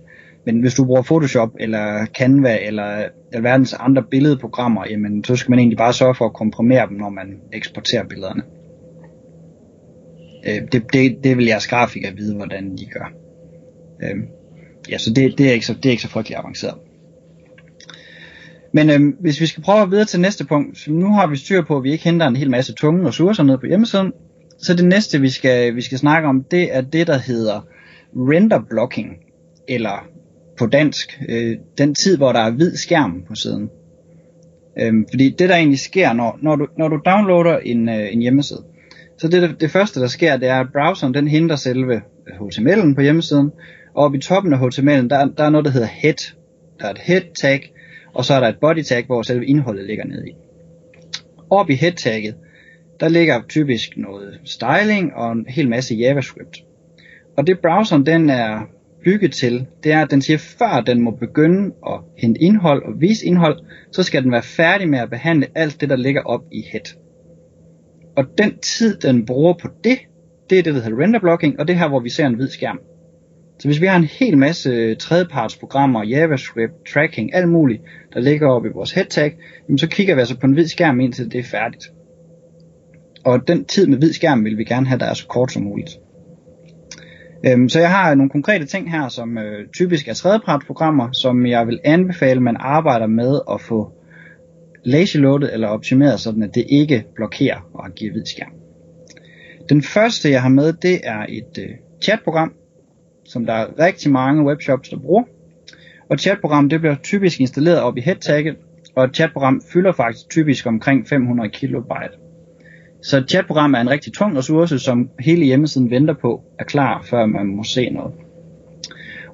Men 0.46 0.60
hvis 0.60 0.74
du 0.74 0.84
bruger 0.84 1.02
Photoshop 1.02 1.50
eller 1.60 2.06
Canva 2.18 2.58
eller 2.62 3.08
alverdens 3.32 3.72
andre 3.72 4.02
billedprogrammer, 4.10 4.84
jamen 4.90 5.24
så 5.24 5.36
skal 5.36 5.50
man 5.50 5.58
egentlig 5.58 5.78
bare 5.78 5.92
sørge 5.92 6.14
for 6.14 6.24
at 6.24 6.32
komprimere 6.32 6.88
dem, 6.88 6.96
når 6.96 7.10
man 7.10 7.40
eksporterer 7.52 8.04
billederne. 8.04 8.42
Øh, 10.46 10.72
det, 10.72 10.92
det, 10.92 11.24
det 11.24 11.36
vil 11.36 11.46
jeres 11.46 11.66
grafikere 11.66 12.12
vide, 12.16 12.36
hvordan 12.36 12.76
de 12.76 12.86
gør. 12.86 13.12
Øh, 14.02 14.16
ja, 14.90 14.98
så 14.98 15.12
det, 15.12 15.38
det, 15.38 15.48
er 15.48 15.52
ikke 15.52 15.66
så, 15.66 15.74
det 15.74 15.86
er 15.86 15.90
ikke 15.90 16.02
så 16.02 16.08
frygtelig 16.08 16.38
avanceret. 16.38 16.74
Men 18.76 18.90
øh, 18.90 19.00
hvis 19.20 19.40
vi 19.40 19.46
skal 19.46 19.62
prøve 19.62 19.82
at 19.82 19.90
videre 19.90 20.04
til 20.04 20.20
næste 20.20 20.46
punkt, 20.46 20.78
så 20.78 20.92
nu 20.92 21.12
har 21.12 21.26
vi 21.26 21.36
styr 21.36 21.62
på, 21.62 21.76
at 21.76 21.82
vi 21.82 21.92
ikke 21.92 22.04
henter 22.04 22.26
en 22.26 22.36
hel 22.36 22.50
masse 22.50 22.72
tunge 22.72 23.08
ressourcer 23.08 23.42
ned 23.42 23.58
på 23.58 23.66
hjemmesiden, 23.66 24.12
så 24.58 24.74
det 24.74 24.84
næste 24.84 25.20
vi 25.20 25.28
skal, 25.28 25.76
vi 25.76 25.80
skal 25.80 25.98
snakke 25.98 26.28
om, 26.28 26.44
det 26.50 26.76
er 26.76 26.80
det 26.80 27.06
der 27.06 27.18
hedder 27.18 27.66
render 28.16 28.60
blocking, 28.70 29.08
eller 29.68 30.06
på 30.58 30.66
dansk, 30.66 31.20
øh, 31.28 31.56
den 31.78 31.94
tid 31.94 32.16
hvor 32.16 32.32
der 32.32 32.40
er 32.40 32.50
hvid 32.50 32.76
skærm 32.76 33.24
på 33.28 33.34
siden. 33.34 33.70
Øhm, 34.80 35.06
fordi 35.10 35.30
det 35.30 35.48
der 35.48 35.56
egentlig 35.56 35.80
sker, 35.80 36.12
når, 36.12 36.38
når, 36.42 36.56
du, 36.56 36.66
når 36.78 36.88
du 36.88 37.00
downloader 37.06 37.58
en, 37.58 37.88
øh, 37.88 38.12
en 38.12 38.20
hjemmeside, 38.20 38.62
så 39.18 39.28
det, 39.28 39.60
det 39.60 39.70
første 39.70 40.00
der 40.00 40.06
sker, 40.06 40.36
det 40.36 40.48
er 40.48 40.60
at 40.60 40.66
browseren 40.72 41.14
den 41.14 41.28
henter 41.28 41.56
selve 41.56 41.94
øh, 41.94 42.34
HTML'en 42.40 42.94
på 42.94 43.00
hjemmesiden, 43.00 43.50
og 43.94 44.04
oppe 44.04 44.18
i 44.18 44.20
toppen 44.20 44.52
af 44.52 44.58
HTML'en, 44.58 45.08
der, 45.08 45.28
der 45.36 45.44
er 45.44 45.50
noget 45.50 45.64
der 45.64 45.70
hedder 45.70 45.88
head. 45.90 46.34
Der 46.80 46.86
er 46.86 46.90
et 46.90 46.98
head 46.98 47.22
tag, 47.40 47.73
og 48.14 48.24
så 48.24 48.34
er 48.34 48.40
der 48.40 48.48
et 48.48 48.58
body 48.60 48.82
tag, 48.82 49.06
hvor 49.06 49.22
selve 49.22 49.46
indholdet 49.46 49.86
ligger 49.86 50.04
nede 50.04 50.28
i. 50.28 50.32
Oppe 51.50 51.72
i 51.72 51.76
head 51.76 51.92
tagget, 51.92 52.34
der 53.00 53.08
ligger 53.08 53.42
typisk 53.48 53.96
noget 53.96 54.40
styling 54.44 55.14
og 55.14 55.32
en 55.32 55.46
hel 55.48 55.68
masse 55.68 55.94
JavaScript. 55.94 56.64
Og 57.36 57.46
det 57.46 57.58
browseren 57.58 58.06
den 58.06 58.30
er 58.30 58.60
bygget 59.04 59.32
til, 59.32 59.66
det 59.84 59.92
er, 59.92 60.02
at 60.02 60.10
den 60.10 60.22
siger, 60.22 60.38
før 60.38 60.82
den 60.86 61.00
må 61.00 61.10
begynde 61.10 61.74
at 61.86 62.00
hente 62.18 62.40
indhold 62.40 62.82
og 62.82 63.00
vise 63.00 63.26
indhold, 63.26 63.58
så 63.92 64.02
skal 64.02 64.22
den 64.22 64.32
være 64.32 64.42
færdig 64.42 64.88
med 64.88 64.98
at 64.98 65.10
behandle 65.10 65.46
alt 65.54 65.80
det, 65.80 65.88
der 65.88 65.96
ligger 65.96 66.22
op 66.22 66.44
i 66.52 66.64
head. 66.72 66.96
Og 68.16 68.24
den 68.38 68.58
tid, 68.58 68.96
den 68.96 69.26
bruger 69.26 69.52
på 69.52 69.68
det, 69.84 69.98
det 70.50 70.58
er 70.58 70.62
det, 70.62 70.74
der 70.74 70.80
hedder 70.80 71.02
render 71.02 71.20
blocking, 71.20 71.60
og 71.60 71.68
det 71.68 71.74
er 71.74 71.78
her, 71.78 71.88
hvor 71.88 72.00
vi 72.00 72.10
ser 72.10 72.26
en 72.26 72.34
hvid 72.34 72.48
skærm. 72.48 72.80
Så 73.58 73.68
hvis 73.68 73.80
vi 73.80 73.86
har 73.86 73.96
en 73.96 74.04
hel 74.04 74.38
masse 74.38 74.70
øh, 74.70 74.96
tredjepartsprogrammer, 74.96 76.04
JavaScript, 76.04 76.72
tracking, 76.92 77.34
alt 77.34 77.48
muligt, 77.48 77.82
der 78.14 78.20
ligger 78.20 78.48
oppe 78.48 78.68
i 78.68 78.72
vores 78.74 78.92
head 78.92 79.06
tag, 79.06 79.36
jamen 79.68 79.78
så 79.78 79.88
kigger 79.88 80.14
vi 80.14 80.20
altså 80.20 80.38
på 80.38 80.46
en 80.46 80.52
hvid 80.52 80.68
skærm 80.68 81.00
indtil 81.00 81.32
det 81.32 81.40
er 81.40 81.44
færdigt. 81.44 81.92
Og 83.24 83.48
den 83.48 83.64
tid 83.64 83.86
med 83.86 83.98
hvid 83.98 84.12
skærm 84.12 84.44
vil 84.44 84.58
vi 84.58 84.64
gerne 84.64 84.86
have, 84.86 84.98
der 84.98 85.06
er 85.06 85.14
så 85.14 85.26
kort 85.26 85.52
som 85.52 85.62
muligt. 85.62 85.98
Øhm, 87.46 87.68
så 87.68 87.80
jeg 87.80 87.90
har 87.90 88.14
nogle 88.14 88.30
konkrete 88.30 88.66
ting 88.66 88.90
her, 88.90 89.08
som 89.08 89.38
øh, 89.38 89.68
typisk 89.68 90.08
er 90.08 90.14
tredjepartsprogrammer, 90.14 91.12
som 91.12 91.46
jeg 91.46 91.66
vil 91.66 91.80
anbefale, 91.84 92.40
man 92.40 92.56
arbejder 92.60 93.06
med 93.06 93.40
at 93.52 93.60
få 93.60 93.92
lazy 94.84 95.16
loaded 95.16 95.50
eller 95.52 95.68
optimeret, 95.68 96.20
sådan 96.20 96.42
at 96.42 96.54
det 96.54 96.64
ikke 96.68 97.04
blokerer 97.14 97.60
og 97.74 97.90
giver 97.96 98.12
hvid 98.12 98.24
skærm. 98.24 98.52
Den 99.68 99.82
første 99.82 100.30
jeg 100.30 100.42
har 100.42 100.48
med, 100.48 100.72
det 100.72 101.00
er 101.04 101.26
et 101.28 101.58
øh, 101.58 101.68
chatprogram, 102.02 102.52
som 103.24 103.46
der 103.46 103.52
er 103.52 103.78
rigtig 103.78 104.12
mange 104.12 104.44
webshops, 104.44 104.88
der 104.88 104.96
bruger. 104.96 105.22
Og 106.10 106.18
chatprogram, 106.18 106.68
det 106.68 106.80
bliver 106.80 106.94
typisk 106.94 107.40
installeret 107.40 107.80
op 107.80 107.96
i 107.96 108.00
headtagget, 108.00 108.56
og 108.96 109.04
et 109.04 109.14
chatprogram 109.14 109.62
fylder 109.72 109.92
faktisk 109.92 110.30
typisk 110.30 110.66
omkring 110.66 111.08
500 111.08 111.48
kilobyte. 111.48 112.18
Så 113.02 113.18
et 113.18 113.30
chatprogram 113.30 113.74
er 113.74 113.78
en 113.78 113.90
rigtig 113.90 114.12
tung 114.12 114.36
ressource, 114.38 114.78
som 114.78 115.10
hele 115.20 115.44
hjemmesiden 115.44 115.90
venter 115.90 116.14
på 116.14 116.42
er 116.58 116.64
klar, 116.64 117.02
før 117.02 117.26
man 117.26 117.46
må 117.46 117.62
se 117.62 117.90
noget. 117.90 118.12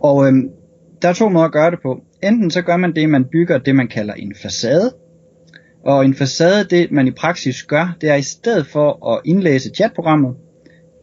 Og 0.01 0.27
øhm, 0.27 0.51
der 1.03 1.09
er 1.09 1.13
to 1.13 1.29
måder 1.29 1.47
at 1.47 1.53
gøre 1.53 1.71
det 1.71 1.79
på. 1.83 2.01
Enten 2.23 2.51
så 2.51 2.63
gør 2.63 2.77
man 2.77 2.95
det, 2.95 3.11
man 3.11 3.25
bygger 3.25 3.59
det, 3.59 3.75
man 3.75 3.89
kalder 3.89 4.15
en 4.15 4.35
facade. 4.43 4.95
Og 5.85 6.05
en 6.05 6.15
facade, 6.15 6.65
det 6.65 6.91
man 6.91 7.07
i 7.07 7.11
praksis 7.11 7.63
gør, 7.63 7.97
det 8.01 8.11
er 8.11 8.15
i 8.15 8.23
stedet 8.23 8.67
for 8.67 9.15
at 9.15 9.21
indlæse 9.25 9.71
chatprogrammet, 9.77 10.35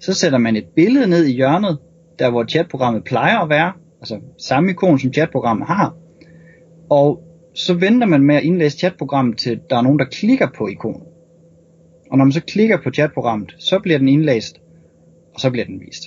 så 0.02 0.14
sætter 0.14 0.38
man 0.38 0.56
et 0.56 0.66
billede 0.76 1.08
ned 1.08 1.26
i 1.26 1.34
hjørnet, 1.34 1.78
der 2.20 2.30
hvor 2.30 2.44
chatprogrammet 2.44 3.04
plejer 3.04 3.40
at 3.40 3.50
være, 3.50 3.74
altså 4.02 4.20
samme 4.38 4.70
ikon 4.70 5.00
som 5.00 5.14
chatprogrammet 5.14 5.68
har, 5.68 5.96
og 6.90 7.24
så 7.54 7.74
venter 7.74 8.08
man 8.08 8.24
med 8.24 8.36
at 8.36 8.44
indlæse 8.44 8.78
chatprogrammet 8.78 9.38
til 9.38 9.60
der 9.70 9.78
er 9.78 9.82
nogen, 9.82 10.00
der 10.00 10.06
klikker 10.06 10.48
på 10.58 10.68
ikonet. 10.68 11.08
Og 12.12 12.18
når 12.18 12.26
man 12.26 12.32
så 12.32 12.42
klikker 12.42 12.78
på 12.84 12.92
chatprogrammet, 12.92 13.56
så 13.60 13.80
bliver 13.80 13.98
den 13.98 14.08
indlæst, 14.08 14.58
og 15.34 15.40
så 15.40 15.52
bliver 15.52 15.66
den 15.66 15.80
vist. 15.80 16.04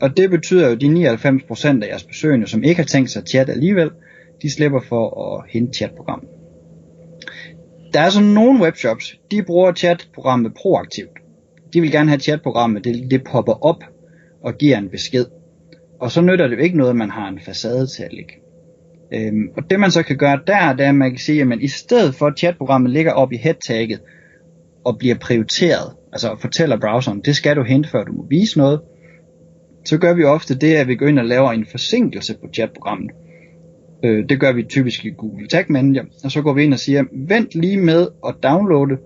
Og 0.00 0.16
det 0.16 0.30
betyder 0.30 0.66
jo, 0.66 0.72
at 0.72 0.80
de 0.80 0.86
99% 0.86 1.82
af 1.82 1.88
jeres 1.88 2.04
besøgende, 2.04 2.46
som 2.46 2.62
ikke 2.62 2.80
har 2.80 2.86
tænkt 2.86 3.10
sig 3.10 3.22
at 3.22 3.28
chatte 3.28 3.52
alligevel, 3.52 3.90
de 4.42 4.50
slipper 4.50 4.80
for 4.80 5.34
at 5.34 5.50
hente 5.50 5.72
chatprogrammet. 5.72 6.28
Der 7.92 8.00
er 8.00 8.10
så 8.10 8.20
nogle 8.20 8.60
webshops, 8.60 9.18
de 9.30 9.42
bruger 9.42 9.72
chatprogrammet 9.72 10.54
proaktivt. 10.54 11.18
De 11.72 11.80
vil 11.80 11.90
gerne 11.92 12.08
have 12.08 12.20
chatprogrammet, 12.20 12.84
det, 12.84 13.10
det 13.10 13.24
popper 13.24 13.64
op 13.64 13.84
og 14.44 14.58
giver 14.58 14.78
en 14.78 14.88
besked. 14.88 15.26
Og 16.00 16.10
så 16.10 16.20
nytter 16.20 16.48
det 16.48 16.56
jo 16.56 16.62
ikke 16.62 16.76
noget, 16.76 16.90
at 16.90 16.96
man 16.96 17.10
har 17.10 17.28
en 17.28 17.40
facade 17.40 17.86
til 17.86 18.02
at 18.02 18.12
ligge. 18.12 18.34
Øhm, 19.14 19.48
og 19.56 19.70
det 19.70 19.80
man 19.80 19.90
så 19.90 20.02
kan 20.02 20.16
gøre 20.16 20.40
der, 20.46 20.72
det 20.72 20.84
er, 20.84 20.88
at 20.88 20.94
man 20.94 21.10
kan 21.10 21.18
sige, 21.18 21.42
at 21.42 21.60
i 21.60 21.68
stedet 21.68 22.14
for 22.14 22.26
at 22.26 22.38
chatprogrammet 22.38 22.90
ligger 22.90 23.12
op 23.12 23.32
i 23.32 23.36
headtagget 23.36 24.00
og 24.84 24.98
bliver 24.98 25.14
prioriteret, 25.18 25.92
altså 26.12 26.36
fortæller 26.40 26.80
browseren, 26.80 27.20
det 27.24 27.36
skal 27.36 27.56
du 27.56 27.62
hente, 27.62 27.88
før 27.88 28.04
du 28.04 28.12
må 28.12 28.26
vise 28.30 28.58
noget, 28.58 28.80
så 29.84 29.98
gør 29.98 30.14
vi 30.14 30.24
ofte 30.24 30.54
det, 30.54 30.74
at 30.74 30.88
vi 30.88 30.96
går 30.96 31.06
ind 31.06 31.18
og 31.18 31.24
laver 31.24 31.52
en 31.52 31.66
forsinkelse 31.70 32.34
på 32.34 32.48
chatprogrammet. 32.54 33.10
Øh, 34.04 34.28
det 34.28 34.40
gør 34.40 34.52
vi 34.52 34.62
typisk 34.62 35.04
i 35.04 35.10
Google 35.10 35.48
Tag 35.48 35.64
Manager, 35.68 36.04
og 36.24 36.30
så 36.30 36.42
går 36.42 36.52
vi 36.52 36.62
ind 36.64 36.72
og 36.72 36.78
siger, 36.78 37.04
vent 37.28 37.54
lige 37.54 37.76
med 37.76 38.08
at 38.26 38.34
downloade 38.42 38.98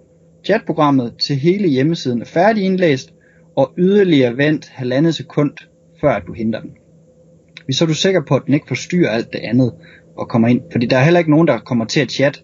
chatprogrammet 0.45 1.14
til 1.21 1.37
hele 1.37 1.69
hjemmesiden 1.69 2.21
er 2.21 2.25
færdig 2.25 2.64
indlæst, 2.64 3.12
og 3.57 3.73
yderligere 3.79 4.37
vent 4.37 4.69
halvandet 4.69 5.15
sekund, 5.15 5.53
før 6.01 6.11
at 6.11 6.23
du 6.27 6.33
henter 6.33 6.61
den. 6.61 6.71
Hvis 7.65 7.77
så 7.77 7.85
er 7.85 7.87
du 7.87 7.95
sikker 7.95 8.21
på, 8.29 8.37
at 8.37 8.43
den 8.47 8.55
ikke 8.55 8.69
forstyrrer 8.69 9.11
alt 9.11 9.33
det 9.33 9.39
andet 9.39 9.73
og 10.17 10.29
kommer 10.29 10.49
ind, 10.49 10.61
fordi 10.73 10.87
der 10.87 10.97
er 10.97 11.05
heller 11.05 11.19
ikke 11.19 11.31
nogen, 11.31 11.49
der 11.49 11.59
kommer 11.59 11.85
til 11.85 12.01
at 12.01 12.11
chatte 12.11 12.41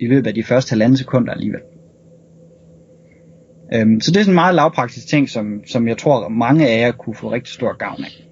i 0.00 0.06
løbet 0.06 0.26
af 0.26 0.34
de 0.34 0.44
første 0.44 0.70
halvandet 0.70 0.98
sekunder 0.98 1.32
alligevel. 1.32 1.60
Øhm, 3.74 4.00
så 4.00 4.10
det 4.10 4.16
er 4.16 4.22
sådan 4.22 4.32
en 4.32 4.34
meget 4.34 4.54
lavpraktisk 4.54 5.06
ting, 5.06 5.28
som, 5.28 5.60
som 5.66 5.88
jeg 5.88 5.98
tror 5.98 6.28
mange 6.28 6.68
af 6.68 6.80
jer 6.80 6.92
kunne 6.92 7.16
få 7.16 7.32
rigtig 7.32 7.54
stor 7.54 7.76
gavn 7.76 8.04
af. 8.04 8.26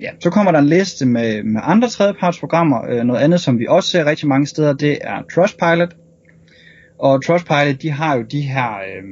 Ja, 0.00 0.10
så 0.20 0.30
kommer 0.30 0.52
der 0.52 0.58
en 0.58 0.66
liste 0.66 1.06
med, 1.06 1.42
med 1.42 1.60
andre 1.64 1.88
tredjepartsprogrammer. 1.88 2.84
Øh, 2.88 3.04
noget 3.04 3.20
andet, 3.20 3.40
som 3.40 3.58
vi 3.58 3.66
også 3.66 3.88
ser 3.88 4.04
rigtig 4.04 4.28
mange 4.28 4.46
steder, 4.46 4.72
det 4.72 4.98
er 5.00 5.22
Trustpilot. 5.34 5.96
Og 6.98 7.24
Trustpilot, 7.24 7.82
de 7.82 7.90
har 7.90 8.16
jo 8.16 8.22
de 8.22 8.40
her 8.40 8.72
øh, 8.72 9.02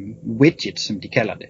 widgets, 0.41 0.87
som 0.87 1.01
de 1.01 1.09
kalder 1.09 1.35
det, 1.35 1.47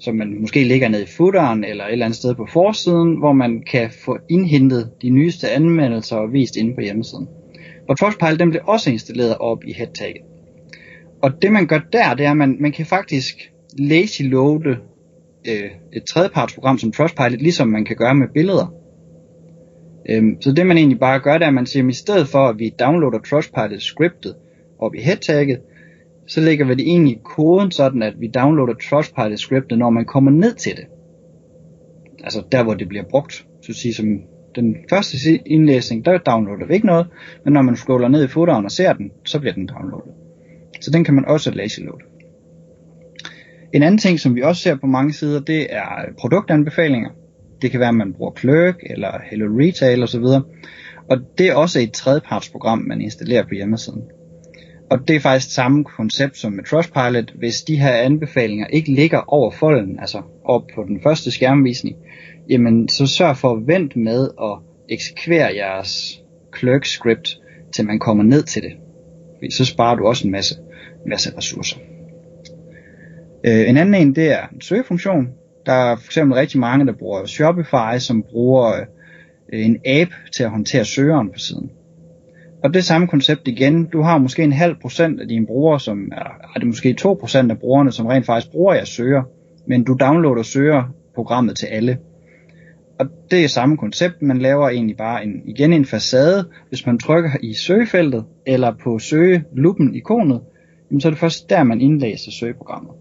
som 0.00 0.14
man 0.14 0.40
måske 0.40 0.64
ligger 0.64 0.88
ned 0.88 1.02
i 1.02 1.06
footeren 1.16 1.64
eller 1.64 1.84
et 1.84 1.92
eller 1.92 2.04
andet 2.04 2.18
sted 2.18 2.34
på 2.34 2.46
forsiden, 2.52 3.18
hvor 3.18 3.32
man 3.32 3.62
kan 3.70 3.90
få 4.04 4.18
indhentet 4.30 4.90
de 5.02 5.10
nyeste 5.10 5.50
anmeldelser 5.50 6.16
og 6.16 6.32
vist 6.32 6.56
inde 6.56 6.74
på 6.74 6.80
hjemmesiden. 6.80 7.28
Og 7.88 7.98
Trustpilot, 7.98 8.38
den 8.38 8.50
bliver 8.50 8.64
også 8.64 8.90
installeret 8.90 9.38
op 9.38 9.64
i 9.64 9.72
headtaget. 9.72 10.16
Og 11.22 11.42
det 11.42 11.52
man 11.52 11.66
gør 11.66 11.78
der, 11.92 12.14
det 12.14 12.26
er, 12.26 12.30
at 12.30 12.36
man, 12.36 12.56
man 12.60 12.72
kan 12.72 12.86
faktisk 12.86 13.52
lazy 13.78 14.22
loade 14.22 14.76
øh, 15.48 15.70
et 15.92 16.04
tredjepartsprogram 16.04 16.78
som 16.78 16.92
Trustpilot, 16.92 17.40
ligesom 17.40 17.68
man 17.68 17.84
kan 17.84 17.96
gøre 17.96 18.14
med 18.14 18.26
billeder. 18.34 18.74
Øhm, 20.10 20.40
så 20.40 20.52
det 20.52 20.66
man 20.66 20.76
egentlig 20.76 21.00
bare 21.00 21.20
gør, 21.20 21.32
det 21.32 21.42
er, 21.42 21.48
at 21.48 21.54
man 21.54 21.66
siger, 21.66 21.84
at 21.84 21.90
i 21.90 21.96
stedet 21.96 22.28
for 22.28 22.48
at 22.48 22.58
vi 22.58 22.74
downloader 22.80 23.18
Trustpilot 23.18 23.80
scriptet 23.80 24.34
op 24.78 24.94
i 24.94 25.00
headtagget, 25.00 25.60
så 26.26 26.40
lægger 26.40 26.66
vi 26.66 26.74
det 26.74 26.84
ind 26.84 27.08
i 27.08 27.20
koden, 27.24 27.70
sådan 27.70 28.02
at 28.02 28.14
vi 28.20 28.26
downloader 28.26 28.74
Trustpilot 28.90 29.38
scriptet, 29.38 29.78
når 29.78 29.90
man 29.90 30.04
kommer 30.04 30.30
ned 30.30 30.54
til 30.54 30.76
det. 30.76 30.84
Altså 32.24 32.42
der, 32.52 32.62
hvor 32.62 32.74
det 32.74 32.88
bliver 32.88 33.04
brugt. 33.10 33.32
Så 33.62 33.72
at 33.72 33.76
sige, 33.76 33.94
som 33.94 34.06
den 34.54 34.76
første 34.90 35.16
indlæsning, 35.46 36.04
der 36.04 36.18
downloader 36.18 36.66
vi 36.66 36.74
ikke 36.74 36.86
noget, 36.86 37.06
men 37.44 37.52
når 37.52 37.62
man 37.62 37.76
scroller 37.76 38.08
ned 38.08 38.24
i 38.24 38.28
footeren 38.28 38.64
og 38.64 38.70
ser 38.70 38.92
den, 38.92 39.10
så 39.24 39.40
bliver 39.40 39.54
den 39.54 39.66
downloadet. 39.66 40.12
Så 40.80 40.90
den 40.90 41.04
kan 41.04 41.14
man 41.14 41.24
også 41.24 41.50
lazy 41.50 41.80
load. 41.80 42.00
En 43.72 43.82
anden 43.82 43.98
ting, 43.98 44.20
som 44.20 44.34
vi 44.34 44.42
også 44.42 44.62
ser 44.62 44.76
på 44.76 44.86
mange 44.86 45.12
sider, 45.12 45.40
det 45.40 45.66
er 45.70 45.86
produktanbefalinger. 46.18 47.10
Det 47.62 47.70
kan 47.70 47.80
være, 47.80 47.88
at 47.88 47.94
man 47.94 48.12
bruger 48.12 48.32
Clerk 48.38 48.76
eller 48.90 49.20
Hello 49.30 49.46
Retail 49.58 50.02
osv. 50.02 50.24
Og 51.10 51.18
det 51.38 51.48
er 51.48 51.54
også 51.54 51.80
et 51.80 51.92
tredjepartsprogram, 51.92 52.78
man 52.78 53.00
installerer 53.00 53.42
på 53.42 53.54
hjemmesiden. 53.54 54.02
Og 54.94 55.08
det 55.08 55.16
er 55.16 55.20
faktisk 55.20 55.54
samme 55.54 55.84
koncept 55.84 56.36
som 56.36 56.52
med 56.52 56.64
Trustpilot. 56.64 57.30
Hvis 57.38 57.62
de 57.62 57.80
her 57.80 57.92
anbefalinger 57.92 58.66
ikke 58.66 58.94
ligger 58.94 59.20
over 59.26 59.50
folden, 59.50 60.00
altså 60.00 60.22
op 60.44 60.62
på 60.74 60.84
den 60.88 61.00
første 61.02 61.30
skærmvisning, 61.30 61.96
jamen 62.50 62.88
så 62.88 63.06
sørg 63.06 63.36
for 63.36 63.52
at 63.52 63.66
vente 63.66 63.98
med 63.98 64.28
at 64.42 64.58
eksekvere 64.88 65.56
jeres 65.56 66.20
Clerk 66.58 66.84
script, 66.84 67.38
til 67.74 67.86
man 67.86 67.98
kommer 67.98 68.24
ned 68.24 68.42
til 68.42 68.62
det. 68.62 68.72
Så 69.52 69.64
sparer 69.64 69.94
du 69.94 70.06
også 70.06 70.26
en 70.26 70.32
masse, 70.32 70.54
masse 71.06 71.36
ressourcer. 71.36 71.76
Øh, 73.44 73.68
en 73.68 73.76
anden 73.76 73.94
en, 73.94 74.14
det 74.14 74.32
er 74.32 74.46
en 74.52 74.60
søgefunktion. 74.60 75.28
Der 75.66 75.72
er 75.72 75.96
for 75.96 76.06
eksempel 76.06 76.34
rigtig 76.34 76.60
mange, 76.60 76.86
der 76.86 76.92
bruger 76.92 77.26
Shopify, 77.26 77.98
som 77.98 78.22
bruger 78.30 78.72
øh, 79.52 79.64
en 79.64 79.76
app 79.86 80.10
til 80.36 80.42
at 80.42 80.50
håndtere 80.50 80.84
søgeren 80.84 81.30
på 81.32 81.38
siden. 81.38 81.70
Og 82.64 82.74
det 82.74 82.84
samme 82.84 83.06
koncept 83.06 83.48
igen. 83.48 83.86
Du 83.86 84.02
har 84.02 84.18
måske 84.18 84.42
en 84.42 84.52
halv 84.52 84.76
procent 84.80 85.20
af 85.20 85.28
dine 85.28 85.46
brugere, 85.46 85.80
som 85.80 86.08
er, 86.12 86.48
er 86.54 86.58
det 86.58 86.66
måske 86.66 86.94
2 86.94 87.14
procent 87.14 87.50
af 87.50 87.58
brugerne, 87.58 87.92
som 87.92 88.06
rent 88.06 88.26
faktisk 88.26 88.52
bruger 88.52 88.74
jeres 88.74 88.88
søger, 88.88 89.22
men 89.66 89.84
du 89.84 89.96
downloader 90.00 90.42
søger 90.42 90.94
programmet 91.14 91.56
til 91.56 91.66
alle. 91.66 91.98
Og 92.98 93.06
det 93.30 93.44
er 93.44 93.48
samme 93.48 93.76
koncept, 93.76 94.22
man 94.22 94.38
laver 94.38 94.68
egentlig 94.68 94.96
bare 94.96 95.24
en, 95.24 95.42
igen 95.46 95.72
en 95.72 95.84
facade. 95.84 96.48
Hvis 96.68 96.86
man 96.86 96.98
trykker 96.98 97.30
i 97.42 97.54
søgefeltet, 97.54 98.24
eller 98.46 98.72
på 98.84 98.98
søgeluppen 98.98 99.94
ikonet, 99.94 100.40
jamen 100.90 101.00
så 101.00 101.08
er 101.08 101.10
det 101.10 101.18
først 101.18 101.50
der, 101.50 101.62
man 101.62 101.80
indlæser 101.80 102.30
søgeprogrammet. 102.30 102.92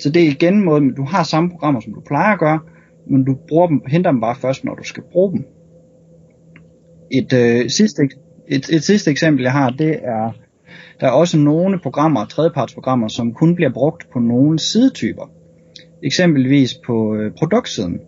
Så 0.00 0.10
det 0.10 0.22
er 0.22 0.30
igen 0.30 0.64
måde, 0.64 0.92
du 0.96 1.04
har 1.04 1.22
samme 1.22 1.50
programmer, 1.50 1.80
som 1.80 1.94
du 1.94 2.00
plejer 2.00 2.32
at 2.32 2.38
gøre, 2.38 2.60
men 3.10 3.24
du 3.24 3.38
bruger 3.48 3.66
dem, 3.66 3.82
henter 3.86 4.10
dem 4.10 4.20
bare 4.20 4.36
først, 4.36 4.64
når 4.64 4.74
du 4.74 4.82
skal 4.82 5.02
bruge 5.12 5.32
dem. 5.32 5.44
Et, 7.12 7.32
øh, 7.32 7.70
sidste, 7.70 8.02
et, 8.50 8.68
et 8.68 8.84
sidste 8.84 9.10
eksempel, 9.10 9.42
jeg 9.42 9.52
har, 9.52 9.70
det 9.70 9.98
er, 10.02 10.32
der 11.00 11.06
er 11.06 11.10
også 11.10 11.38
nogle 11.38 11.78
programmer, 11.78 12.24
tredjepartsprogrammer, 12.24 13.08
som 13.08 13.34
kun 13.34 13.54
bliver 13.54 13.70
brugt 13.72 14.10
på 14.12 14.18
nogle 14.18 14.58
sidetyper. 14.58 15.30
Eksempelvis 16.02 16.74
på 16.86 17.16
øh, 17.16 17.32
produktsiden. 17.32 18.00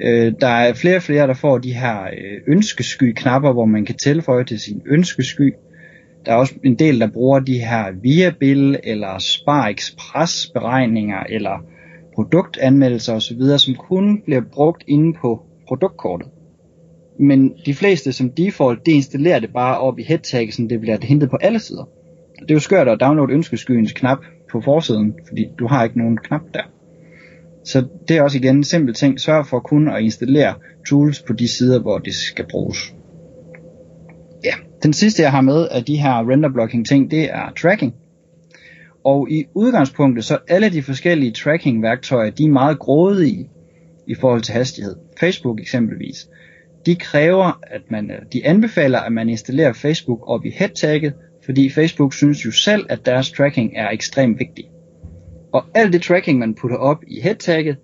Øh, 0.00 0.32
der 0.40 0.48
er 0.48 0.74
flere 0.74 0.96
og 0.96 1.02
flere, 1.02 1.26
der 1.26 1.34
får 1.34 1.58
de 1.58 1.72
her 1.72 2.02
øh, 2.02 2.40
ønskesky-knapper, 2.46 3.52
hvor 3.52 3.64
man 3.64 3.84
kan 3.84 3.94
tilføje 3.94 4.44
til 4.44 4.60
sin 4.60 4.82
ønskesky. 4.86 5.54
Der 6.26 6.32
er 6.32 6.36
også 6.36 6.54
en 6.64 6.74
del, 6.74 7.00
der 7.00 7.10
bruger 7.12 7.40
de 7.40 7.58
her 7.58 7.92
Viabil 8.02 8.76
eller 8.84 9.18
Spar 9.18 9.68
Express 9.68 10.50
beregninger 10.54 11.22
eller 11.28 11.64
produktanmeldelser 12.14 13.14
osv., 13.14 13.58
som 13.58 13.74
kun 13.74 14.22
bliver 14.24 14.42
brugt 14.52 14.84
inde 14.86 15.18
på 15.20 15.42
produktkortet. 15.68 16.28
Men 17.18 17.54
de 17.66 17.74
fleste 17.74 18.12
som 18.12 18.30
default, 18.30 18.86
de 18.86 18.92
installerer 18.92 19.38
det 19.38 19.52
bare 19.52 19.78
op 19.78 19.98
i 19.98 20.02
headtag, 20.02 20.52
så 20.52 20.66
det 20.70 20.80
bliver 20.80 20.98
hentet 21.02 21.30
på 21.30 21.36
alle 21.36 21.58
sider. 21.58 21.88
Det 22.40 22.50
er 22.50 22.54
jo 22.54 22.60
skørt 22.60 22.88
at 22.88 23.00
downloade 23.00 23.32
ønskeskyens 23.32 23.92
knap 23.92 24.18
på 24.52 24.60
forsiden, 24.60 25.14
fordi 25.28 25.46
du 25.58 25.66
har 25.66 25.84
ikke 25.84 25.98
nogen 25.98 26.16
knap 26.16 26.42
der. 26.54 26.62
Så 27.64 27.86
det 28.08 28.16
er 28.16 28.22
også 28.22 28.38
igen 28.38 28.56
en 28.56 28.64
simpel 28.64 28.94
ting. 28.94 29.20
Sørg 29.20 29.46
for 29.46 29.60
kun 29.60 29.88
at 29.88 30.02
installere 30.02 30.54
tools 30.88 31.22
på 31.22 31.32
de 31.32 31.48
sider, 31.48 31.80
hvor 31.80 31.98
det 31.98 32.14
skal 32.14 32.46
bruges. 32.50 32.94
Ja, 34.44 34.54
den 34.82 34.92
sidste 34.92 35.22
jeg 35.22 35.30
har 35.30 35.40
med 35.40 35.68
af 35.70 35.84
de 35.84 35.96
her 35.96 36.30
render 36.30 36.48
blocking 36.48 36.86
ting, 36.86 37.10
det 37.10 37.30
er 37.30 37.52
tracking. 37.60 37.94
Og 39.04 39.30
i 39.30 39.44
udgangspunktet, 39.54 40.24
så 40.24 40.38
alle 40.48 40.68
de 40.68 40.82
forskellige 40.82 41.32
tracking 41.32 41.82
værktøjer, 41.82 42.30
de 42.30 42.44
er 42.44 42.48
meget 42.48 42.78
grådige 42.78 43.50
i 44.06 44.14
forhold 44.14 44.42
til 44.42 44.54
hastighed. 44.54 44.96
Facebook 45.20 45.60
eksempelvis. 45.60 46.28
De 46.86 46.96
kræver, 46.96 47.60
at 47.62 47.82
man, 47.90 48.10
øh, 48.10 48.18
de 48.32 48.46
anbefaler, 48.46 48.98
at 48.98 49.12
man 49.12 49.28
installerer 49.28 49.72
Facebook 49.72 50.28
op 50.28 50.44
i 50.44 50.50
headtagget, 50.50 51.12
fordi 51.44 51.70
Facebook 51.70 52.14
synes 52.14 52.44
jo 52.44 52.50
selv, 52.50 52.86
at 52.88 53.06
deres 53.06 53.32
tracking 53.32 53.72
er 53.76 53.90
ekstremt 53.90 54.38
vigtig. 54.38 54.64
Og 55.52 55.64
alt 55.74 55.92
det 55.92 56.02
tracking, 56.02 56.38
man 56.38 56.54
putter 56.54 56.76
op 56.76 57.02
i 57.06 57.20
headtagget, 57.20 57.76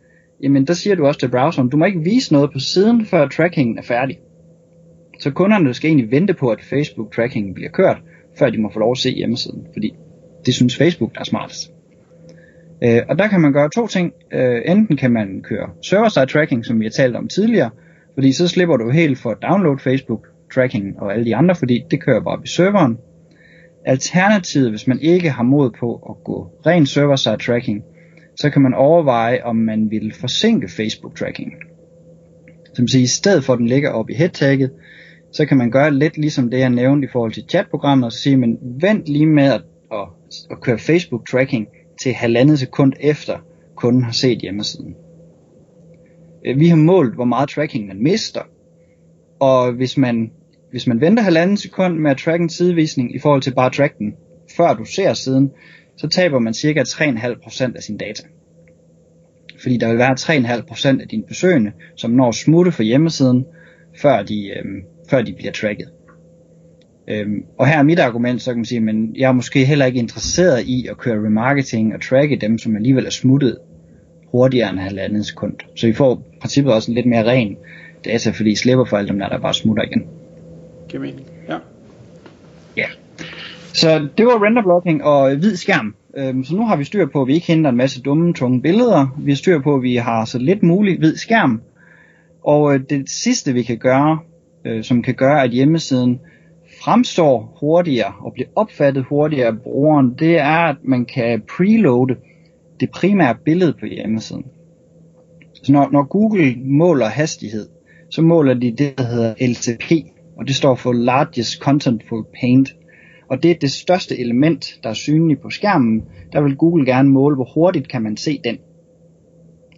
jamen 0.43 0.67
der 0.67 0.75
siger 0.75 0.97
du 0.97 1.07
også 1.07 1.21
til 1.21 1.29
browseren, 1.29 1.69
du 1.69 1.77
må 1.77 1.85
ikke 1.85 2.01
vise 2.05 2.33
noget 2.33 2.53
på 2.53 2.59
siden, 2.59 3.07
før 3.07 3.29
trackingen 3.29 3.79
er 3.79 3.83
færdig. 3.83 4.19
Så 5.21 5.31
kunderne 5.31 5.75
skal 5.75 5.89
egentlig 5.89 6.11
vente 6.11 6.35
på, 6.35 6.49
at 6.49 6.61
Facebook 6.63 7.15
trackingen 7.15 7.55
bliver 7.55 7.71
kørt, 7.71 7.97
før 8.39 8.51
de 8.51 8.59
må 8.59 8.71
få 8.73 8.79
lov 8.79 8.91
at 8.93 8.99
se 8.99 9.11
hjemmesiden, 9.11 9.67
fordi 9.73 9.95
det 10.47 10.55
synes 10.55 10.77
Facebook, 10.77 11.15
der 11.15 11.21
er 11.21 11.25
smartest. 11.25 11.73
Øh, 12.85 13.01
og 13.09 13.19
der 13.19 13.29
kan 13.29 13.41
man 13.41 13.53
gøre 13.53 13.71
to 13.75 13.87
ting. 13.87 14.13
Øh, 14.33 14.63
enten 14.67 14.97
kan 14.97 15.13
man 15.13 15.43
køre 15.43 15.71
server-side 15.83 16.27
tracking, 16.27 16.65
som 16.65 16.81
vi 16.81 16.85
har 16.85 16.91
talt 16.91 17.17
om 17.17 17.29
tidligere, 17.29 17.71
fordi 18.15 18.33
så 18.33 18.49
slipper 18.49 18.77
du 18.77 18.91
helt 18.91 19.19
for 19.19 19.31
at 19.31 19.43
download 19.43 19.79
Facebook 19.79 20.27
tracking 20.55 21.01
og 21.01 21.13
alle 21.13 21.25
de 21.25 21.37
andre, 21.37 21.55
fordi 21.55 21.85
det 21.91 22.03
kører 22.03 22.21
bare 22.21 22.37
op 22.37 22.45
i 22.45 22.49
serveren. 22.49 22.99
Alternativet, 23.87 24.71
hvis 24.71 24.87
man 24.87 25.01
ikke 25.01 25.31
har 25.31 25.43
mod 25.43 25.71
på 25.71 25.95
at 25.95 26.25
gå 26.25 26.51
ren 26.67 26.87
server-side 26.87 27.37
tracking, 27.37 27.83
så 28.37 28.51
kan 28.51 28.63
man 28.63 28.75
overveje, 28.75 29.45
om 29.45 29.57
man 29.57 29.91
vil 29.91 30.15
forsinke 30.21 30.69
Facebook-tracking. 30.69 31.53
Som 32.75 32.89
siger, 32.89 33.03
i 33.03 33.07
stedet 33.07 33.45
for 33.45 33.53
at 33.53 33.59
den 33.59 33.67
ligger 33.67 33.91
oppe 33.91 34.13
i 34.13 34.17
head 34.17 34.69
så 35.33 35.47
kan 35.47 35.57
man 35.57 35.71
gøre 35.71 35.95
lidt 35.95 36.19
ligesom 36.19 36.51
det, 36.51 36.59
jeg 36.59 36.71
nævnte 36.71 37.09
i 37.09 37.11
forhold 37.13 37.33
til 37.33 37.45
chatprogrammet, 37.49 38.05
og 38.05 38.13
så 38.13 38.19
sige, 38.19 38.37
men 38.37 38.59
vent 38.81 39.09
lige 39.09 39.27
med 39.27 39.45
at, 39.45 39.63
at, 39.93 40.09
at 40.51 40.61
køre 40.61 40.79
Facebook-tracking 40.79 41.67
til 42.03 42.13
halvandet 42.13 42.59
sekund 42.59 42.93
efter 43.01 43.39
kunden 43.75 44.03
har 44.03 44.13
set 44.13 44.39
hjemmesiden. 44.39 44.95
Øh, 46.47 46.61
vi 46.61 46.69
har 46.69 46.77
målt, 46.77 47.15
hvor 47.15 47.25
meget 47.25 47.49
tracking 47.49 47.87
man 47.87 48.03
mister, 48.03 48.41
og 49.41 49.73
hvis 49.73 49.97
man, 49.97 50.31
hvis 50.71 50.87
man 50.87 51.01
venter 51.01 51.23
halvanden 51.23 51.57
sekund 51.57 51.99
med 51.99 52.11
at 52.11 52.17
tracke 52.17 52.43
en 52.43 52.49
sidevisning 52.49 53.15
i 53.15 53.19
forhold 53.19 53.43
til 53.43 53.55
bare 53.55 53.67
at 53.67 53.73
track 53.73 53.99
den, 53.99 54.15
før 54.57 54.75
du 54.75 54.85
ser 54.85 55.13
siden, 55.13 55.51
så 55.97 56.09
taber 56.09 56.39
man 56.39 56.55
cirka 56.55 56.83
3,5% 56.83 57.77
af 57.77 57.83
sin 57.83 57.97
data. 57.97 58.23
Fordi 59.63 59.77
der 59.77 59.89
vil 59.89 59.99
være 59.99 60.17
3,5% 60.19 61.01
af 61.01 61.09
dine 61.09 61.23
besøgende, 61.29 61.73
som 61.97 62.11
når 62.11 62.31
smutte 62.31 62.73
for 62.73 62.83
hjemmesiden, 62.83 63.45
før 64.03 64.23
de, 64.23 64.49
øhm, 64.59 64.83
før 65.11 65.23
de 65.23 65.33
bliver 65.33 65.53
tracket. 65.53 65.89
Øhm, 67.09 67.45
og 67.59 67.67
her 67.67 67.79
er 67.79 67.83
mit 67.83 67.99
argument, 67.99 68.43
så 68.43 68.51
kan 68.51 68.59
man 68.59 68.65
sige, 68.65 68.81
men 68.81 69.17
jeg 69.17 69.29
er 69.29 69.33
måske 69.33 69.65
heller 69.65 69.87
ikke 69.87 69.99
interesseret 69.99 70.63
i 70.67 70.87
at 70.91 70.99
køre 70.99 71.27
remarketing 71.27 71.95
og 71.95 72.03
tracke 72.03 72.37
dem, 72.37 72.59
som 72.59 72.77
alligevel 72.77 73.07
er 73.07 73.11
smuttet 73.11 73.59
hurtigere 74.33 74.71
end 74.71 74.79
halvandet 74.79 75.27
sekund. 75.27 75.55
Så 75.77 75.87
I 75.87 75.93
får 75.93 76.23
i 76.33 76.39
princippet 76.41 76.75
også 76.75 76.91
en 76.91 76.95
lidt 76.95 77.07
mere 77.07 77.25
ren 77.25 77.57
data, 78.05 78.31
fordi 78.31 78.51
I 78.51 78.57
slipper 78.57 78.85
for 78.85 78.97
alle 78.97 79.09
dem 79.09 79.19
der, 79.19 79.29
der 79.29 79.39
bare 79.39 79.55
smutter 79.55 79.83
igen. 79.83 80.07
Giver 80.89 81.03
mening, 81.03 81.27
ja. 81.49 81.59
Ja. 82.77 82.87
Så 83.75 84.09
det 84.19 84.27
var 84.27 84.45
render 84.45 84.63
blocking 84.63 85.05
og 85.05 85.35
hvid 85.35 85.57
skærm. 85.57 85.95
Øhm, 86.17 86.45
så 86.45 86.57
nu 86.57 86.67
har 86.67 86.77
vi 86.77 86.85
styr 86.85 87.07
på, 87.07 87.23
at 87.23 87.29
vi 87.29 87.35
ikke 87.35 87.47
henter 87.47 87.71
en 87.71 87.77
masse 87.77 88.03
dumme, 88.03 88.35
tunge 88.35 88.63
billeder. 88.63 89.07
Vi 89.19 89.31
har 89.31 89.37
styr 89.37 89.61
på, 89.61 89.75
at 89.75 89.83
vi 89.83 89.97
har 89.97 90.25
så 90.25 90.39
lidt 90.39 90.63
muligt 90.63 90.99
hvid 90.99 91.17
skærm. 91.17 91.61
Og 92.45 92.75
øh, 92.75 92.81
det 92.91 93.11
sidste 93.11 93.53
vi 93.53 93.63
kan 93.63 93.79
gøre, 93.79 94.19
øh, 94.65 94.85
som 94.85 95.03
kan 95.03 95.15
gøre, 95.15 95.43
at 95.43 95.51
hjemmesiden 95.51 96.21
fremstår 96.85 97.57
hurtigere 97.61 98.13
og 98.21 98.33
bliver 98.33 98.49
opfattet 98.57 99.05
hurtigere 99.05 99.47
af 99.47 99.59
brugeren, 99.59 100.15
det 100.19 100.39
er, 100.39 100.69
at 100.69 100.77
man 100.83 101.05
kan 101.05 101.43
preloade 101.57 102.17
det 102.83 102.91
primære 102.91 103.37
billede 103.45 103.75
på 103.81 103.87
hjemmesiden. 103.87 104.45
Så 105.55 105.73
når, 105.73 105.91
når 105.93 106.03
Google 106.03 106.57
måler 106.65 107.07
hastighed, 107.07 107.69
så 108.11 108.23
måler 108.23 108.55
de 108.55 108.71
det, 108.71 108.99
der 108.99 109.05
hedder 109.05 109.35
LCP, 109.41 109.93
og 110.37 110.49
det 110.49 110.55
står 110.55 110.75
for 110.75 110.93
Largest 110.93 111.59
Contentful 111.59 112.25
Paint. 112.41 112.77
Og 113.31 113.43
det 113.43 113.51
er 113.51 113.55
det 113.55 113.71
største 113.71 114.19
element, 114.19 114.79
der 114.83 114.89
er 114.89 114.95
synligt 114.95 115.43
på 115.43 115.51
skærmen. 115.51 116.03
Der 116.33 116.41
vil 116.41 116.57
Google 116.57 116.87
gerne 116.87 117.11
måle, 117.11 117.37
hvor 117.37 117.51
hurtigt 117.55 117.89
kan 117.89 118.03
man 118.03 118.17
se 118.17 118.41
den. 118.45 118.59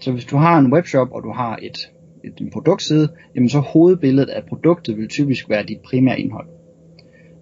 Så 0.01 0.13
hvis 0.13 0.25
du 0.25 0.37
har 0.37 0.59
en 0.59 0.73
webshop, 0.73 1.09
og 1.13 1.23
du 1.23 1.33
har 1.33 1.59
et, 1.63 1.91
et 2.25 2.41
en 2.41 2.51
produktside, 2.51 3.09
jamen 3.35 3.49
så 3.49 3.59
hovedbilledet 3.59 4.29
af 4.29 4.43
produktet 4.49 4.97
vil 4.97 5.09
typisk 5.09 5.51
være 5.51 5.63
dit 5.63 5.81
primære 5.85 6.21
indhold. 6.21 6.47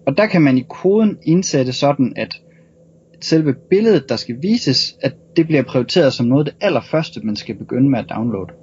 Og 0.07 0.17
der 0.17 0.25
kan 0.25 0.41
man 0.41 0.57
i 0.57 0.65
koden 0.69 1.17
indsætte 1.23 1.73
sådan, 1.73 2.13
at 2.15 2.41
selve 3.23 3.53
billedet, 3.69 4.09
der 4.09 4.15
skal 4.15 4.35
vises, 4.41 4.95
at 5.01 5.13
det 5.37 5.47
bliver 5.47 5.63
prioriteret 5.63 6.13
som 6.13 6.25
noget 6.25 6.47
af 6.47 6.53
det 6.53 6.65
allerførste, 6.65 7.19
man 7.23 7.35
skal 7.35 7.55
begynde 7.55 7.89
med 7.89 7.99
at 7.99 8.05
downloade. 8.09 8.53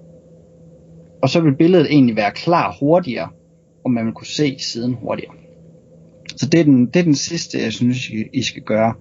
Og 1.23 1.29
så 1.29 1.41
vil 1.41 1.57
billedet 1.57 1.87
egentlig 1.91 2.17
være 2.17 2.31
klar 2.31 2.77
hurtigere, 2.81 3.29
og 3.85 3.91
man 3.91 4.07
vil 4.07 4.15
kunne 4.15 4.27
se 4.27 4.57
siden 4.59 4.95
hurtigere. 4.95 5.35
Så 6.37 6.47
det 6.47 6.61
er 6.61 6.65
den, 6.65 6.87
det 6.87 6.97
er 6.97 7.05
den 7.05 7.15
sidste, 7.15 7.63
jeg 7.63 7.73
synes, 7.73 8.11
I 8.33 8.43
skal 8.43 8.63
gøre. 8.63 8.95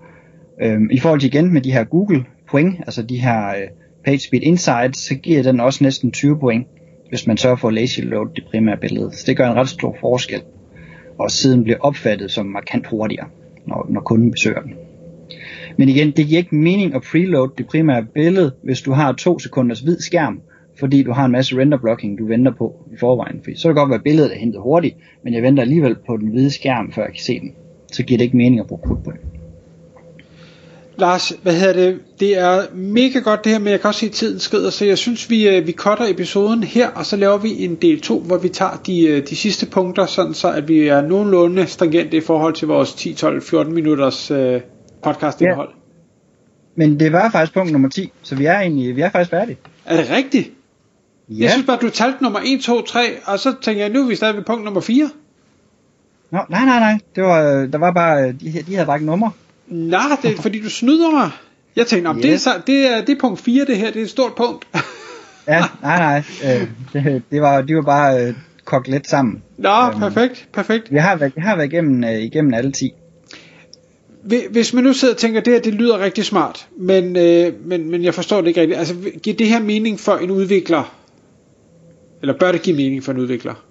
Øhm, 0.61 0.89
I 0.91 0.99
forhold 0.99 1.19
til 1.19 1.27
igen 1.27 1.53
med 1.53 1.61
de 1.61 1.71
her 1.71 1.83
Google 1.83 2.25
point, 2.49 2.75
altså 2.79 3.01
de 3.03 3.17
her 3.17 3.49
øh, 3.49 3.67
PageSpeed 4.05 4.41
Insights, 4.41 4.99
så 4.99 5.15
giver 5.15 5.43
den 5.43 5.59
også 5.59 5.83
næsten 5.83 6.11
20 6.11 6.39
point, 6.39 6.67
hvis 7.09 7.27
man 7.27 7.37
sørger 7.37 7.55
for 7.55 7.67
at 7.67 7.73
lazy 7.73 7.99
load 8.01 8.27
det 8.35 8.43
primære 8.51 8.77
billede. 8.77 9.11
Så 9.15 9.23
det 9.27 9.37
gør 9.37 9.49
en 9.51 9.55
ret 9.55 9.69
stor 9.69 9.97
forskel. 10.01 10.41
Og 11.19 11.31
siden 11.31 11.63
bliver 11.63 11.79
opfattet 11.79 12.31
som 12.31 12.45
markant 12.45 12.87
hurtigere, 12.87 13.27
når, 13.67 13.87
når 13.89 14.01
kunden 14.01 14.31
besøger 14.31 14.61
den. 14.61 14.73
Men 15.79 15.89
igen, 15.89 16.11
det 16.11 16.27
giver 16.27 16.37
ikke 16.37 16.55
mening 16.55 16.95
at 16.95 17.01
preload 17.11 17.49
det 17.57 17.67
primære 17.67 18.05
billede, 18.13 18.51
hvis 18.63 18.81
du 18.81 18.91
har 18.91 19.11
to 19.11 19.39
sekunders 19.39 19.79
hvid 19.79 19.99
skærm, 19.99 20.41
fordi 20.79 21.03
du 21.03 21.11
har 21.11 21.25
en 21.25 21.31
masse 21.31 21.57
render 21.57 21.77
blocking, 21.77 22.19
du 22.19 22.27
venter 22.27 22.51
på 22.57 22.75
i 22.93 22.97
forvejen. 22.99 23.41
så 23.55 23.63
kan 23.63 23.69
det 23.69 23.75
godt 23.75 23.89
være, 23.89 23.97
at 23.97 24.03
billedet 24.03 24.33
er 24.33 24.39
hentet 24.39 24.61
hurtigt, 24.61 24.95
men 25.23 25.33
jeg 25.33 25.43
venter 25.43 25.63
alligevel 25.63 25.95
på 26.07 26.17
den 26.17 26.27
hvide 26.27 26.51
skærm, 26.51 26.91
før 26.91 27.01
jeg 27.01 27.11
kan 27.11 27.23
se 27.23 27.39
den. 27.39 27.51
Så 27.91 28.03
giver 28.03 28.17
det 28.17 28.25
ikke 28.25 28.37
mening 28.37 28.59
at 28.59 28.67
bruge 28.67 28.81
krudt 28.85 29.03
på 29.03 29.11
det. 29.11 29.19
Lars, 30.97 31.33
hvad 31.43 31.53
hedder 31.53 31.73
det? 31.73 31.99
Det 32.19 32.37
er 32.37 32.75
mega 32.75 33.19
godt 33.19 33.43
det 33.43 33.51
her, 33.51 33.59
men 33.59 33.67
jeg 33.67 33.81
kan 33.81 33.87
også 33.87 33.99
se, 33.99 34.05
at 34.05 34.11
tiden 34.11 34.39
skrider, 34.39 34.69
så 34.69 34.85
jeg 34.85 34.97
synes, 34.97 35.29
vi, 35.29 35.49
øh, 35.49 35.67
vi 35.67 35.71
cutter 35.71 36.05
episoden 36.05 36.63
her, 36.63 36.89
og 36.89 37.05
så 37.05 37.15
laver 37.15 37.37
vi 37.37 37.63
en 37.63 37.75
del 37.75 38.01
2, 38.01 38.19
hvor 38.19 38.37
vi 38.37 38.49
tager 38.49 38.81
de, 38.85 39.07
øh, 39.07 39.27
de 39.29 39.35
sidste 39.35 39.65
punkter, 39.65 40.05
sådan 40.05 40.33
så 40.33 40.51
at 40.51 40.67
vi 40.67 40.87
er 40.87 41.01
nogenlunde 41.01 41.67
stringente 41.67 42.17
i 42.17 42.21
forhold 42.21 42.53
til 42.53 42.67
vores 42.67 42.93
10, 42.93 43.13
12, 43.13 43.41
14 43.41 43.75
minutters 43.75 44.31
øh, 44.31 44.61
podcast 45.03 45.41
indhold. 45.41 45.69
Ja. 45.69 45.75
Men 46.75 46.99
det 46.99 47.11
var 47.11 47.29
faktisk 47.29 47.53
punkt 47.53 47.71
nummer 47.71 47.89
10, 47.89 48.11
så 48.21 48.35
vi 48.35 48.45
er 48.45 48.59
egentlig, 48.59 48.95
vi 48.95 49.01
er 49.01 49.09
faktisk 49.09 49.31
færdige. 49.31 49.57
Er 49.85 49.97
det 49.97 50.09
rigtigt? 50.09 50.51
Ja. 51.29 51.43
Jeg 51.43 51.51
synes 51.51 51.65
bare, 51.65 51.77
du 51.81 51.89
talte 51.89 52.23
nummer 52.23 52.39
1, 52.45 52.61
2, 52.61 52.81
3, 52.81 52.99
og 53.25 53.39
så 53.39 53.55
tænker 53.61 53.81
jeg, 53.81 53.93
nu 53.93 54.03
er 54.03 54.07
vi 54.07 54.15
stadig 54.15 54.35
ved 54.35 54.43
punkt 54.43 54.63
nummer 54.63 54.81
4. 54.81 55.09
Nå, 56.31 56.39
nej, 56.49 56.65
nej, 56.65 56.79
nej. 56.79 56.99
Det 57.15 57.23
var, 57.23 57.41
der 57.65 57.77
var 57.77 57.91
bare, 57.91 58.31
de, 58.31 58.63
de 58.67 58.73
havde 58.73 58.85
bare 58.85 58.97
ikke 58.97 59.05
nummer. 59.05 59.29
Nej, 59.67 60.01
det 60.21 60.31
er 60.31 60.41
fordi 60.41 60.61
du 60.61 60.69
snyder 60.69 61.11
mig. 61.11 61.31
Jeg 61.75 61.87
tænkte, 61.87 62.07
om 62.07 62.17
yes. 62.17 62.23
det, 62.23 62.53
er, 62.53 62.61
det, 62.67 62.97
er, 62.97 63.01
det 63.05 63.09
er 63.09 63.19
punkt 63.19 63.39
4 63.39 63.65
det 63.65 63.77
her, 63.77 63.91
det 63.91 63.99
er 63.99 64.03
et 64.03 64.09
stort 64.09 64.35
punkt. 64.35 64.67
ja, 65.47 65.63
nej, 65.81 65.99
nej. 65.99 66.23
Øh, 66.43 66.67
det, 66.93 67.23
det, 67.31 67.41
var, 67.41 67.61
de 67.61 67.75
var 67.75 67.81
bare 67.81 68.27
øh, 68.27 68.33
kogt 68.65 68.87
lidt 68.87 69.07
sammen. 69.07 69.43
Nå, 69.57 69.69
øhm, 69.69 69.99
perfekt, 69.99 70.47
perfekt. 70.53 70.91
Vi 70.91 70.97
har 70.97 71.15
været, 71.15 71.35
vi 71.35 71.41
har 71.41 71.55
været 71.55 71.73
igennem, 71.73 72.03
øh, 72.03 72.11
igennem 72.11 72.53
alle 72.53 72.71
10 72.71 72.91
hvis 74.51 74.73
man 74.73 74.83
nu 74.83 74.93
sidder 74.93 75.13
og 75.13 75.17
tænker, 75.17 75.39
at 75.39 75.45
det 75.45 75.53
her 75.53 75.61
det 75.61 75.73
lyder 75.73 75.99
rigtig 75.99 76.25
smart, 76.25 76.67
men, 76.77 77.15
øh, 77.15 77.53
men, 77.65 77.91
men 77.91 78.03
jeg 78.03 78.13
forstår 78.13 78.41
det 78.41 78.47
ikke 78.47 78.61
rigtigt. 78.61 78.79
Altså, 78.79 78.95
giver 79.23 79.35
det 79.35 79.47
her 79.47 79.59
mening 79.59 79.99
for 79.99 80.13
en 80.13 80.31
udvikler? 80.31 80.95
Eller 82.21 82.37
bør 82.39 82.51
det 82.51 82.61
give 82.61 82.75
mening 82.75 83.03
for 83.03 83.11
en 83.11 83.17
udvikler? 83.17 83.65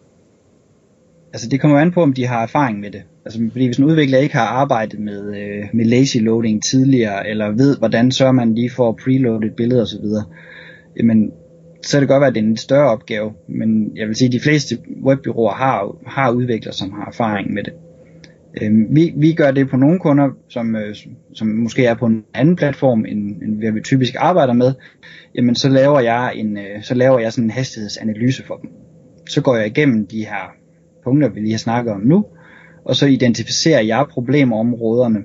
Altså 1.32 1.48
det 1.48 1.60
kommer 1.60 1.78
an 1.78 1.92
på, 1.92 2.02
om 2.02 2.12
de 2.12 2.26
har 2.26 2.42
erfaring 2.42 2.80
med 2.80 2.90
det. 2.90 3.02
Altså 3.24 3.40
fordi 3.52 3.66
hvis 3.66 3.76
en 3.76 3.84
udvikler 3.84 4.18
ikke 4.18 4.34
har 4.34 4.46
arbejdet 4.46 5.00
med, 5.00 5.36
øh, 5.36 5.64
med 5.74 5.84
lazy 5.84 6.16
loading 6.16 6.62
tidligere, 6.62 7.28
eller 7.28 7.50
ved, 7.50 7.78
hvordan 7.78 8.12
sørger 8.12 8.32
man 8.32 8.54
lige 8.54 8.70
for 8.70 8.88
at 8.88 8.96
preloade 8.96 9.46
et 9.46 9.56
billede 9.56 9.82
osv., 9.82 10.04
jamen 10.96 11.30
så 11.82 11.96
kan 11.96 12.00
det 12.00 12.08
godt 12.08 12.20
være, 12.20 12.28
at 12.28 12.34
det 12.34 12.42
er 12.42 12.46
en 12.46 12.56
større 12.56 12.90
opgave, 12.90 13.32
men 13.48 13.96
jeg 13.96 14.08
vil 14.08 14.16
sige, 14.16 14.26
at 14.26 14.32
de 14.32 14.40
fleste 14.40 14.78
webbyråer 15.04 15.54
har, 15.54 15.96
har 16.06 16.30
udviklere, 16.30 16.74
som 16.74 16.92
har 16.92 17.06
erfaring 17.06 17.54
med 17.54 17.64
det. 17.64 17.72
Øh, 18.62 18.70
vi, 18.90 19.12
vi 19.16 19.32
gør 19.32 19.50
det 19.50 19.68
på 19.68 19.76
nogle 19.76 19.98
kunder, 19.98 20.28
som, 20.48 20.76
øh, 20.76 20.96
som 21.34 21.48
måske 21.48 21.84
er 21.84 21.94
på 21.94 22.06
en 22.06 22.24
anden 22.34 22.56
platform, 22.56 23.04
end, 23.04 23.42
end 23.42 23.58
hvad 23.58 23.72
vi 23.72 23.80
typisk 23.80 24.14
arbejder 24.18 24.52
med. 24.52 24.72
Jamen 25.34 25.54
så 25.54 25.68
laver 25.68 26.00
jeg 26.00 26.32
en, 26.34 26.58
øh, 26.58 26.82
så 26.82 26.94
laver 26.94 27.18
jeg 27.18 27.32
sådan 27.32 27.44
en 27.44 27.50
hastighedsanalyse 27.50 28.44
for 28.46 28.56
dem. 28.56 28.70
Så 29.28 29.40
går 29.40 29.56
jeg 29.56 29.66
igennem 29.66 30.06
de 30.06 30.18
her 30.18 30.52
punkter, 31.04 31.28
vi 31.28 31.40
lige 31.40 31.50
har 31.50 31.58
snakket 31.58 31.92
om 31.92 32.00
nu, 32.00 32.24
og 32.84 32.96
så 32.96 33.06
identificerer 33.06 33.82
jeg 33.82 34.06
problemområderne, 34.10 35.18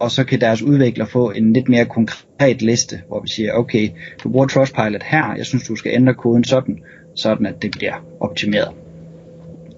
og 0.00 0.10
så 0.10 0.24
kan 0.24 0.40
deres 0.40 0.62
udvikler 0.62 1.04
få 1.04 1.30
en 1.30 1.52
lidt 1.52 1.68
mere 1.68 1.84
konkret 1.84 2.62
liste, 2.62 3.00
hvor 3.08 3.20
vi 3.20 3.28
siger, 3.28 3.52
okay, 3.52 3.88
du 4.24 4.28
bruger 4.28 4.46
Trustpilot 4.46 5.02
her, 5.02 5.34
jeg 5.36 5.46
synes, 5.46 5.66
du 5.66 5.76
skal 5.76 5.92
ændre 5.94 6.14
koden 6.14 6.44
sådan, 6.44 6.78
sådan 7.14 7.46
at 7.46 7.62
det 7.62 7.70
bliver 7.70 8.04
optimeret. 8.20 8.79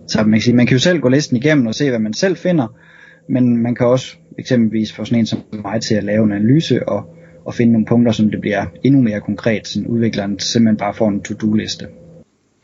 Så 0.06 0.22
man 0.22 0.32
kan, 0.32 0.40
sige, 0.40 0.56
man 0.56 0.66
kan 0.66 0.74
jo 0.74 0.80
selv 0.80 1.00
gå 1.00 1.08
listen 1.08 1.36
igennem 1.36 1.66
og 1.66 1.74
se, 1.74 1.88
hvad 1.88 1.98
man 1.98 2.14
selv 2.14 2.36
finder, 2.36 2.66
men 3.28 3.56
man 3.56 3.74
kan 3.74 3.86
også 3.86 4.16
eksempelvis 4.38 4.92
få 4.92 5.04
sådan 5.04 5.18
en 5.18 5.26
som 5.26 5.38
mig 5.52 5.80
til 5.80 5.94
at 5.94 6.04
lave 6.04 6.24
en 6.24 6.32
analyse 6.32 6.88
og, 6.88 7.16
og 7.44 7.54
finde 7.54 7.72
nogle 7.72 7.86
punkter, 7.86 8.12
som 8.12 8.30
det 8.30 8.40
bliver 8.40 8.66
endnu 8.84 9.02
mere 9.02 9.20
konkret, 9.20 9.68
så 9.68 9.82
udvikleren 9.88 10.38
simpelthen 10.38 10.76
bare 10.76 10.94
får 10.94 11.08
en 11.08 11.22
to-do-liste. 11.22 11.86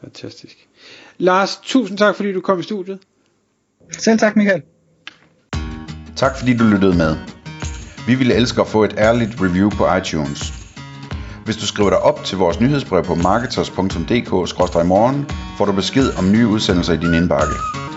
Fantastisk. 0.00 0.68
Lars, 1.18 1.60
tusind 1.64 1.98
tak, 1.98 2.14
fordi 2.14 2.32
du 2.32 2.40
kom 2.40 2.60
i 2.60 2.62
studiet. 2.62 2.98
Selv 3.90 4.18
tak, 4.18 4.36
Michael. 4.36 4.62
Tak 6.16 6.38
fordi 6.38 6.56
du 6.56 6.64
lyttede 6.64 6.96
med. 6.96 7.16
Vi 8.06 8.14
ville 8.14 8.34
elske 8.34 8.60
at 8.60 8.66
få 8.66 8.84
et 8.84 8.94
ærligt 8.98 9.40
review 9.40 9.70
på 9.70 9.84
iTunes. 10.00 10.52
Hvis 11.44 11.56
du 11.56 11.66
skriver 11.66 11.90
dig 11.90 11.98
op 11.98 12.24
til 12.24 12.38
vores 12.38 12.60
nyhedsbrev 12.60 13.04
på 13.04 13.14
marketers.dk-morgen, 13.14 15.26
får 15.58 15.66
du 15.66 15.72
besked 15.72 16.18
om 16.18 16.32
nye 16.32 16.46
udsendelser 16.46 16.92
i 16.92 16.96
din 16.96 17.14
indbakke. 17.14 17.87